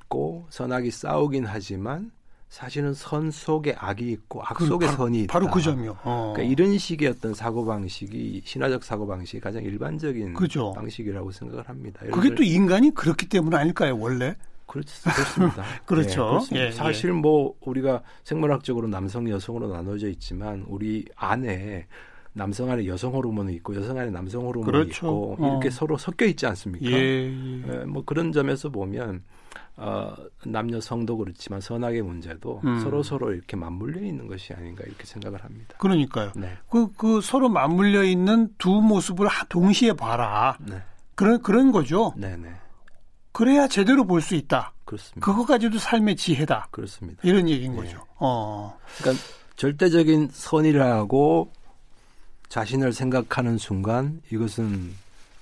고 0.10 0.46
선악이 0.50 0.92
싸우긴 0.92 1.46
하지만 1.46 2.12
사실은 2.50 2.94
선 2.94 3.32
속에 3.32 3.76
악이 3.78 4.10
있고 4.12 4.42
악 4.44 4.60
속에 4.62 4.86
바로, 4.86 4.98
선이 4.98 5.24
있다. 5.24 5.34
바로 5.34 5.52
그 5.52 5.62
점이요. 5.62 5.98
어. 6.04 6.34
그러니까 6.36 6.52
이런 6.52 6.78
식의 6.78 7.10
어떤 7.10 7.34
사고 7.34 7.66
방식이 7.66 8.42
신화적 8.46 8.84
사고 8.84 9.06
방식이 9.08 9.40
가장 9.40 9.64
일반적인 9.64 10.34
그죠. 10.34 10.74
방식이라고 10.74 11.32
생각을 11.32 11.68
합니다. 11.68 12.02
그게 12.12 12.34
또 12.36 12.44
인간이 12.44 12.94
그렇기 12.94 13.28
때문 13.28 13.54
아닐까요, 13.54 13.98
원래? 14.00 14.36
그렇, 14.66 14.84
그렇습니다. 15.04 15.64
그렇죠. 15.86 16.42
네, 16.52 16.68
예, 16.68 16.72
사실 16.72 17.10
예. 17.10 17.14
뭐 17.14 17.54
우리가 17.62 18.02
생물학적으로 18.24 18.88
남성 18.88 19.30
여성으로 19.30 19.68
나눠져 19.70 20.10
있지만 20.10 20.66
우리 20.68 21.06
안에 21.16 21.88
남성 22.38 22.70
안에 22.70 22.86
여성 22.86 23.14
호르몬이 23.14 23.54
있고 23.56 23.76
여성 23.76 23.98
안에 23.98 24.12
남성 24.12 24.46
호르몬이 24.46 24.72
그렇죠. 24.72 24.90
있고 24.92 25.38
이렇게 25.40 25.68
어. 25.68 25.72
서로 25.72 25.98
섞여 25.98 26.26
있지 26.26 26.46
않습니까? 26.46 26.86
예, 26.86 26.96
예. 26.96 27.64
예, 27.68 27.86
뭐 27.86 28.04
그런 28.06 28.32
점에서 28.32 28.70
보면 28.70 29.24
어, 29.76 30.14
남녀 30.46 30.80
성도 30.80 31.18
그렇지만 31.18 31.62
선악의 31.62 32.02
문제도 32.02 32.62
음. 32.64 32.80
서로 32.80 33.04
서로 33.04 33.34
이렇게 33.34 33.56
맞물려 33.56 34.02
있는 34.02 34.28
것이 34.28 34.54
아닌가 34.54 34.84
이렇게 34.86 35.06
생각을 35.06 35.44
합니다. 35.44 35.76
그러니까요. 35.80 36.32
네. 36.36 36.58
그, 36.70 36.92
그 36.94 37.22
서로 37.22 37.50
맞물려 37.50 38.04
있는 38.04 38.50
두 38.58 38.70
모습을 38.82 39.28
동시에 39.50 39.94
봐라. 39.94 40.58
네. 40.62 40.82
그런 41.16 41.42
그런 41.42 41.72
거죠. 41.72 42.14
네네. 42.18 42.38
네. 42.38 42.50
그래야 43.32 43.68
제대로 43.68 44.06
볼 44.06 44.22
수 44.22 44.36
있다. 44.36 44.74
그렇습니다. 44.86 45.26
그거까지도 45.26 45.78
삶의 45.80 46.16
지혜다. 46.16 46.70
그렇습니다. 46.72 47.22
이런 47.24 47.48
얘기인 47.50 47.74
네. 47.74 47.78
거죠. 47.78 48.04
어. 48.16 48.78
그러니까 48.98 49.24
절대적인 49.58 50.30
선이라고 50.32 51.52
자신을 52.50 52.94
생각하는 52.94 53.58
순간 53.58 54.22
이것은 54.32 54.94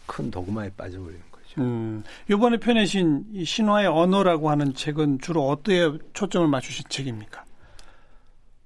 큰 0.05 0.31
도구마에 0.31 0.71
빠져버리는 0.75 1.21
거죠. 1.31 1.61
음, 1.61 2.03
이번에 2.29 2.57
펴내신 2.57 3.25
이 3.33 3.45
신화의 3.45 3.87
언어라고 3.87 4.49
하는 4.49 4.73
책은 4.73 5.19
주로 5.19 5.47
어디에 5.47 5.91
초점을 6.13 6.47
맞추신 6.47 6.85
책입니까? 6.89 7.45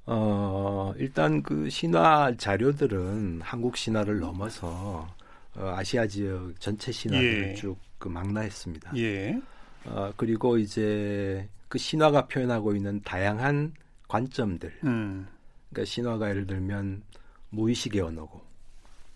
어, 0.06 0.94
일단 0.98 1.44
그 1.44 1.70
신화 1.70 2.34
자료들은 2.36 3.42
한국 3.44 3.78
신화를 3.78 4.20
넘어서 4.20 5.08
어, 5.56 5.74
아시아 5.76 6.08
지역 6.08 6.60
전체 6.60 6.92
신화를 6.92 7.50
예. 7.50 7.54
쭉그 7.54 8.08
망라했습니다. 8.08 8.98
예. 8.98 9.40
어, 9.86 10.12
그리고 10.18 10.58
이제 10.58 11.48
그 11.68 11.78
신화가 11.78 12.26
표현하고 12.28 12.76
있는 12.76 13.02
다양한 13.04 13.74
관점들. 14.08 14.74
음. 14.84 15.28
그러니까 15.70 15.86
신화가 15.86 16.30
예를 16.30 16.48
들면 16.48 17.04
무의식의 17.52 18.02
언어고 18.02 18.42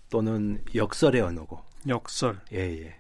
또는 0.10 0.64
역설의 0.76 1.22
언어고. 1.22 1.60
역설. 1.88 2.40
예, 2.54 2.60
예. 2.60 2.96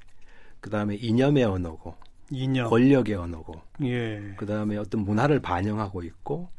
그 0.60 0.69
다음에 0.69 0.96
이념의 0.96 1.43
언어고. 1.43 1.96
이념. 2.32 2.69
권력의 2.69 3.15
언어고. 3.15 3.62
예. 3.84 4.34
그 4.38 4.46
다음에 4.46 4.78
어떤 4.78 5.02
문화를 5.02 5.39
반영하고 5.39 6.04
있고 6.04 6.50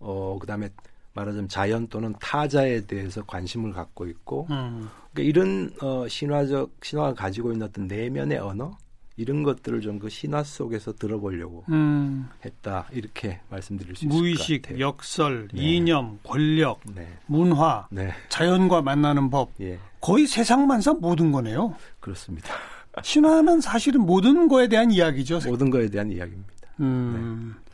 어 0.00 0.36
그 0.40 0.46
다음에 0.46 0.68
말하자면 1.14 1.48
자연 1.48 1.86
또는 1.88 2.14
타자에 2.20 2.86
대해서 2.86 3.22
관심을 3.24 3.72
갖고 3.72 4.06
있고 4.06 4.46
음. 4.50 4.88
그러니까 5.12 5.22
이런 5.22 5.70
어 5.82 6.08
신화적 6.08 6.72
신화가 6.82 7.14
가지고 7.14 7.52
있는 7.52 7.66
어떤 7.66 7.86
내면의 7.86 8.38
언어 8.38 8.76
이런 9.22 9.42
것들을 9.42 9.80
좀 9.80 10.02
그 10.02 10.08
신화 10.08 10.42
속에서 10.42 10.92
들어보려고 10.92 11.64
음. 11.68 12.28
했다 12.44 12.88
이렇게 12.90 13.38
말씀드릴 13.50 13.94
수 13.94 14.06
있을 14.06 14.16
무의식, 14.16 14.62
것 14.62 14.68
같아요. 14.68 14.86
역설, 14.86 15.48
네. 15.52 15.62
이념, 15.62 16.18
권력, 16.24 16.80
네. 16.92 17.06
문화, 17.26 17.86
네. 17.90 18.12
자연과 18.28 18.82
만나는 18.82 19.30
법 19.30 19.50
예. 19.60 19.78
거의 20.00 20.26
세상만사 20.26 20.94
모든 20.94 21.30
거네요. 21.30 21.76
그렇습니다. 22.00 22.48
신화는 23.00 23.60
사실은 23.60 24.00
모든 24.00 24.48
거에 24.48 24.66
대한 24.66 24.90
이야기죠. 24.90 25.40
모든 25.46 25.70
거에 25.70 25.88
대한 25.88 26.10
이야기입니다. 26.10 26.52
음. 26.80 27.54
네. 27.54 27.72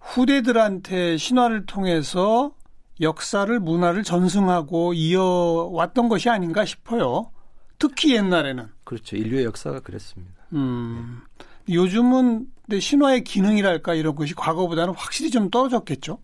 후대들한테 0.00 1.16
신화를 1.16 1.64
통해서 1.64 2.52
역사를 3.00 3.58
문화를 3.60 4.02
전승하고 4.02 4.92
이어왔던 4.92 6.10
것이 6.10 6.28
아닌가 6.28 6.66
싶어요. 6.66 7.30
특히 7.78 8.14
옛날에는. 8.14 8.68
그렇죠. 8.84 9.16
인류의 9.16 9.44
역사가 9.46 9.80
그랬습니다. 9.80 10.41
음. 10.52 11.20
네. 11.66 11.74
요즘은 11.74 12.46
근데 12.66 12.80
신화의 12.80 13.24
기능이랄까 13.24 13.94
이런 13.94 14.14
것이 14.14 14.34
과거보다는 14.34 14.94
확실히 14.94 15.30
좀 15.30 15.50
떨어졌겠죠. 15.50 16.18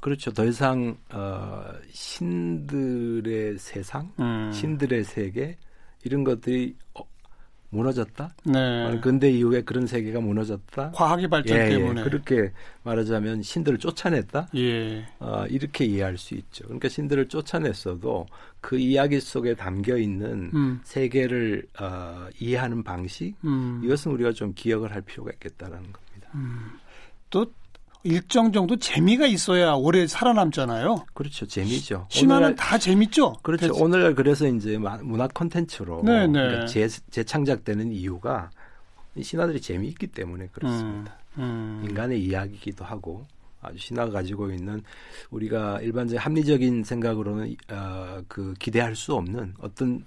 그렇죠. 0.00 0.30
더 0.32 0.44
이상 0.44 0.96
어, 1.10 1.64
신들의 1.90 3.58
세상, 3.58 4.12
음. 4.20 4.52
신들의 4.52 5.04
세계 5.04 5.56
이런 6.04 6.22
것들이 6.24 6.76
어, 6.94 7.02
무너졌다. 7.74 8.34
네. 8.44 9.00
근대 9.02 9.30
이후에 9.30 9.62
그런 9.62 9.86
세계가 9.86 10.20
무너졌다. 10.20 10.92
과학의 10.92 11.28
발전 11.28 11.58
예, 11.58 11.64
예. 11.64 11.68
때문에 11.70 12.00
예, 12.00 12.04
그렇게 12.04 12.52
말하자면 12.84 13.42
신들을 13.42 13.78
쫓아냈다. 13.78 14.48
예. 14.56 15.06
어, 15.18 15.44
이렇게 15.48 15.84
이해할 15.84 16.16
수 16.16 16.34
있죠. 16.34 16.64
그러니까 16.64 16.88
신들을 16.88 17.28
쫓아냈어도 17.28 18.26
그 18.60 18.78
이야기 18.78 19.20
속에 19.20 19.54
담겨 19.54 19.96
있는 19.96 20.50
음. 20.54 20.80
세계를 20.84 21.66
어, 21.80 22.28
이해하는 22.38 22.82
방식 22.82 23.34
음. 23.44 23.80
이것은 23.84 24.12
우리가 24.12 24.32
좀 24.32 24.52
기억을 24.54 24.92
할 24.92 25.02
필요가 25.02 25.30
있겠다라는 25.32 25.92
겁니다. 25.92 26.30
음. 26.34 26.78
또 27.30 27.46
일정 28.04 28.52
정도 28.52 28.76
재미가 28.76 29.26
있어야 29.26 29.72
오래 29.72 30.06
살아남잖아요. 30.06 31.06
그렇죠. 31.14 31.46
재미죠. 31.46 32.06
신화는 32.10 32.54
다 32.54 32.78
재밌죠. 32.78 33.32
그렇죠. 33.42 33.68
대체. 33.68 33.82
오늘날 33.82 34.14
그래서 34.14 34.46
이제 34.46 34.78
문화 34.78 35.26
콘텐츠로 35.26 36.02
네, 36.04 36.26
네. 36.26 36.32
그러니까 36.32 36.66
재, 36.66 36.86
재창작되는 36.86 37.92
이유가 37.92 38.50
신화들이 39.20 39.60
재미있기 39.60 40.08
때문에 40.08 40.48
그렇습니다. 40.52 41.16
음, 41.38 41.80
음. 41.82 41.88
인간의 41.88 42.22
이야기이기도 42.22 42.84
하고 42.84 43.26
아주 43.62 43.78
신화가 43.78 44.12
가지고 44.12 44.50
있는 44.50 44.82
우리가 45.30 45.80
일반적인 45.80 46.18
합리적인 46.18 46.84
생각으로는 46.84 47.56
어, 47.70 48.20
그 48.28 48.52
기대할 48.58 48.94
수 48.94 49.14
없는 49.14 49.54
어떤 49.60 50.04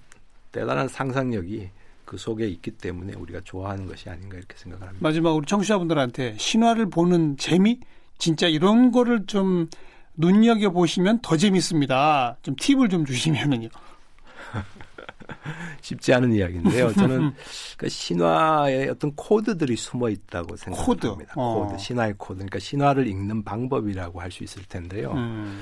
대단한 0.52 0.86
상상력이 0.86 1.68
그 2.08 2.16
속에 2.16 2.48
있기 2.48 2.70
때문에 2.70 3.12
우리가 3.12 3.42
좋아하는 3.44 3.86
것이 3.86 4.08
아닌가 4.08 4.38
이렇게 4.38 4.56
생각을 4.56 4.86
합니다. 4.86 5.06
마지막으로 5.06 5.44
청취자분들한테 5.44 6.36
신화를 6.38 6.88
보는 6.88 7.36
재미 7.36 7.80
진짜 8.16 8.48
이런 8.48 8.90
거를 8.90 9.26
좀 9.26 9.68
눈여겨 10.16 10.70
보시면 10.70 11.20
더 11.20 11.36
재밌습니다. 11.36 12.38
좀 12.40 12.56
팁을 12.56 12.88
좀 12.88 13.04
주시면은요. 13.04 13.68
쉽지 15.82 16.14
않은 16.14 16.32
이야기인데요. 16.32 16.94
저는 16.94 17.34
그 17.76 17.90
신화의 17.90 18.88
어떤 18.88 19.14
코드들이 19.14 19.76
숨어 19.76 20.08
있다고 20.08 20.56
생각합니다. 20.56 21.08
코드. 21.10 21.26
어. 21.36 21.66
코드, 21.66 21.78
신화의 21.78 22.14
코드. 22.16 22.38
그러니까 22.38 22.58
신화를 22.58 23.06
읽는 23.06 23.44
방법이라고 23.44 24.18
할 24.18 24.30
수 24.30 24.44
있을 24.44 24.62
텐데요. 24.64 25.12
음. 25.12 25.60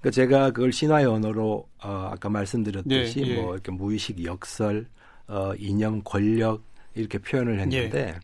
그러니까 0.00 0.14
제가 0.14 0.50
그걸 0.52 0.72
신화의 0.72 1.06
언어로 1.06 1.68
어, 1.82 2.10
아까 2.12 2.28
말씀드렸듯이 2.28 3.22
네, 3.22 3.34
네. 3.34 3.42
뭐 3.42 3.54
이렇게 3.54 3.72
무의식 3.72 4.24
역설, 4.24 4.86
어, 5.30 5.54
이념, 5.58 6.02
권력 6.02 6.62
이렇게 6.94 7.18
표현을 7.18 7.60
했는데 7.60 8.08
예. 8.08 8.14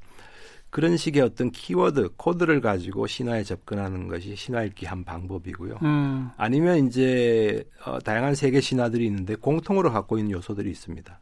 그런 0.71 0.97
식의 0.97 1.23
어떤 1.23 1.51
키워드, 1.53 2.17
코드를 2.17 2.61
가지고 2.61 3.07
신화에 3.07 3.45
접근하는 3.45 4.09
것이 4.09 4.35
신화 4.37 4.63
읽기 4.65 4.85
한 4.85 5.05
방법이고요. 5.05 5.79
음. 5.83 6.31
아니면 6.37 6.87
이제 6.87 7.65
어, 7.87 7.99
다양한 8.01 8.35
세계 8.35 8.61
신화들이 8.61 9.07
있는데 9.07 9.37
공통으로 9.37 9.93
갖고 9.93 10.19
있는 10.19 10.33
요소들이 10.33 10.69
있습니다. 10.71 11.21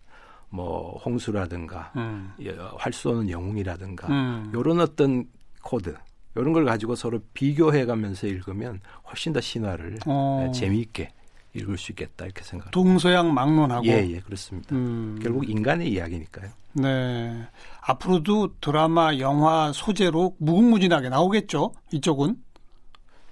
뭐 0.48 0.98
홍수라든가 1.04 1.92
음. 1.96 2.32
활 2.76 2.92
쏘는 2.92 3.28
영웅이라든가 3.28 4.08
음. 4.08 4.52
이런 4.54 4.80
어떤 4.80 5.26
코드 5.62 5.94
이런 6.36 6.52
걸 6.52 6.64
가지고 6.64 6.94
서로 6.94 7.20
비교해 7.32 7.84
가면서 7.86 8.26
읽으면 8.26 8.80
훨씬 9.08 9.32
더 9.32 9.40
신화를 9.40 9.98
어. 10.06 10.50
재미있게 10.54 11.10
읽을 11.54 11.78
수 11.78 11.92
있겠다 11.92 12.24
이렇게 12.24 12.42
생각합니다. 12.42 12.70
동서양 12.70 13.32
막론하고 13.32 13.86
예, 13.86 14.06
예, 14.10 14.20
그렇습니다. 14.20 14.74
음. 14.74 15.18
결국 15.22 15.48
인간의 15.48 15.90
이야기니까요. 15.90 16.50
네. 16.74 17.46
앞으로도 17.82 18.54
드라마, 18.60 19.16
영화 19.18 19.72
소재로 19.72 20.36
무궁무진하게 20.38 21.08
나오겠죠. 21.08 21.72
이쪽은. 21.92 22.36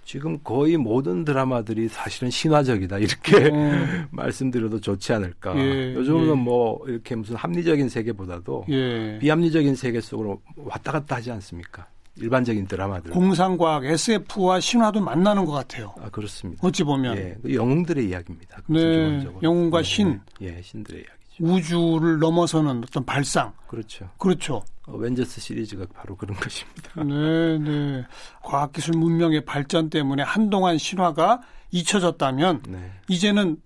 지금 0.04 0.38
거의 0.42 0.76
모든 0.76 1.24
드라마들이 1.24 1.88
사실은 1.88 2.28
신화적이다 2.28 2.98
이렇게 2.98 3.50
어. 3.52 4.06
말씀드려도 4.10 4.80
좋지 4.80 5.12
않을까. 5.12 5.56
예, 5.56 5.94
요즘은 5.94 6.28
예. 6.28 6.32
뭐 6.32 6.80
이렇게 6.88 7.14
무슨 7.14 7.36
합리적인 7.36 7.88
세계보다도 7.88 8.66
예. 8.70 9.18
비합리적인 9.20 9.76
세계 9.76 10.00
속으로 10.00 10.42
왔다 10.56 10.92
갔다 10.92 11.16
하지 11.16 11.30
않습니까? 11.30 11.86
일반적인 12.16 12.66
드라마들. 12.66 13.10
공상과학, 13.10 13.84
SF와 13.84 14.60
신화도 14.60 15.00
만나는 15.00 15.44
것 15.44 15.52
같아요. 15.52 15.94
아, 16.00 16.08
그렇습니다. 16.10 16.66
어찌 16.66 16.84
보면. 16.84 17.16
예, 17.16 17.36
그 17.42 17.54
영웅들의 17.54 18.06
이야기입니다. 18.08 18.58
네. 18.66 19.26
영웅과 19.42 19.78
네, 19.78 19.84
신. 19.84 20.20
예, 20.40 20.60
신들의 20.62 21.00
이야기죠. 21.00 21.22
우주를 21.44 22.18
넘어서는 22.18 22.82
어떤 22.84 23.04
발상. 23.04 23.52
그렇죠. 23.66 24.10
그렇죠. 24.18 24.62
어벤져스 24.86 25.40
시리즈가 25.40 25.86
바로 25.94 26.16
그런 26.16 26.36
것입니다. 26.36 26.92
네, 27.02 27.58
네. 27.58 28.04
과학기술 28.42 28.96
문명의 28.96 29.44
발전 29.44 29.88
때문에 29.88 30.22
한동안 30.22 30.76
신화가 30.76 31.40
잊혀졌다면 31.70 32.62
네. 32.68 32.92
이제는 33.08 33.56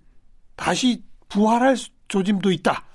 다시 0.55 1.03
부활할 1.27 1.75
조짐도 2.07 2.51
있다. 2.51 2.85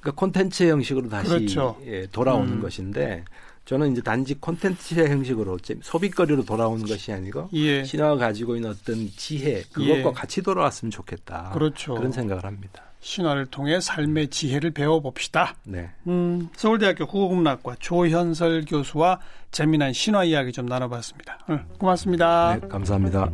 그러니까 0.00 0.20
콘텐츠 0.20 0.68
형식으로 0.68 1.08
다시 1.08 1.28
그렇죠. 1.30 1.80
예, 1.86 2.06
돌아오는 2.06 2.52
음. 2.52 2.60
것인데 2.60 3.24
저는 3.66 3.92
이제 3.92 4.00
단지 4.00 4.34
콘텐츠 4.34 4.94
형식으로 4.94 5.58
소비거리로 5.82 6.44
돌아오는 6.44 6.86
것이 6.86 7.12
아니고 7.12 7.50
예. 7.52 7.84
신화가 7.84 8.16
가지고 8.16 8.54
있는 8.54 8.70
어떤 8.70 9.10
지혜 9.16 9.62
그것과 9.72 9.98
예. 9.98 10.12
같이 10.14 10.40
돌아왔으면 10.40 10.90
좋겠다. 10.90 11.50
그렇죠. 11.52 11.94
그런 11.94 12.12
생각을 12.12 12.44
합니다. 12.44 12.84
신화를 13.00 13.46
통해 13.46 13.80
삶의 13.80 14.28
지혜를 14.28 14.70
배워봅시다. 14.70 15.54
네. 15.64 15.90
음, 16.06 16.48
서울대학교 16.56 17.06
국어국문학과 17.06 17.76
조현설 17.78 18.64
교수와 18.66 19.20
재미난 19.50 19.92
신화 19.92 20.24
이야기 20.24 20.52
좀 20.52 20.66
나눠봤습니다. 20.66 21.38
응, 21.50 21.64
고맙습니다. 21.78 22.58
네, 22.60 22.68
감사합니다. 22.68 23.30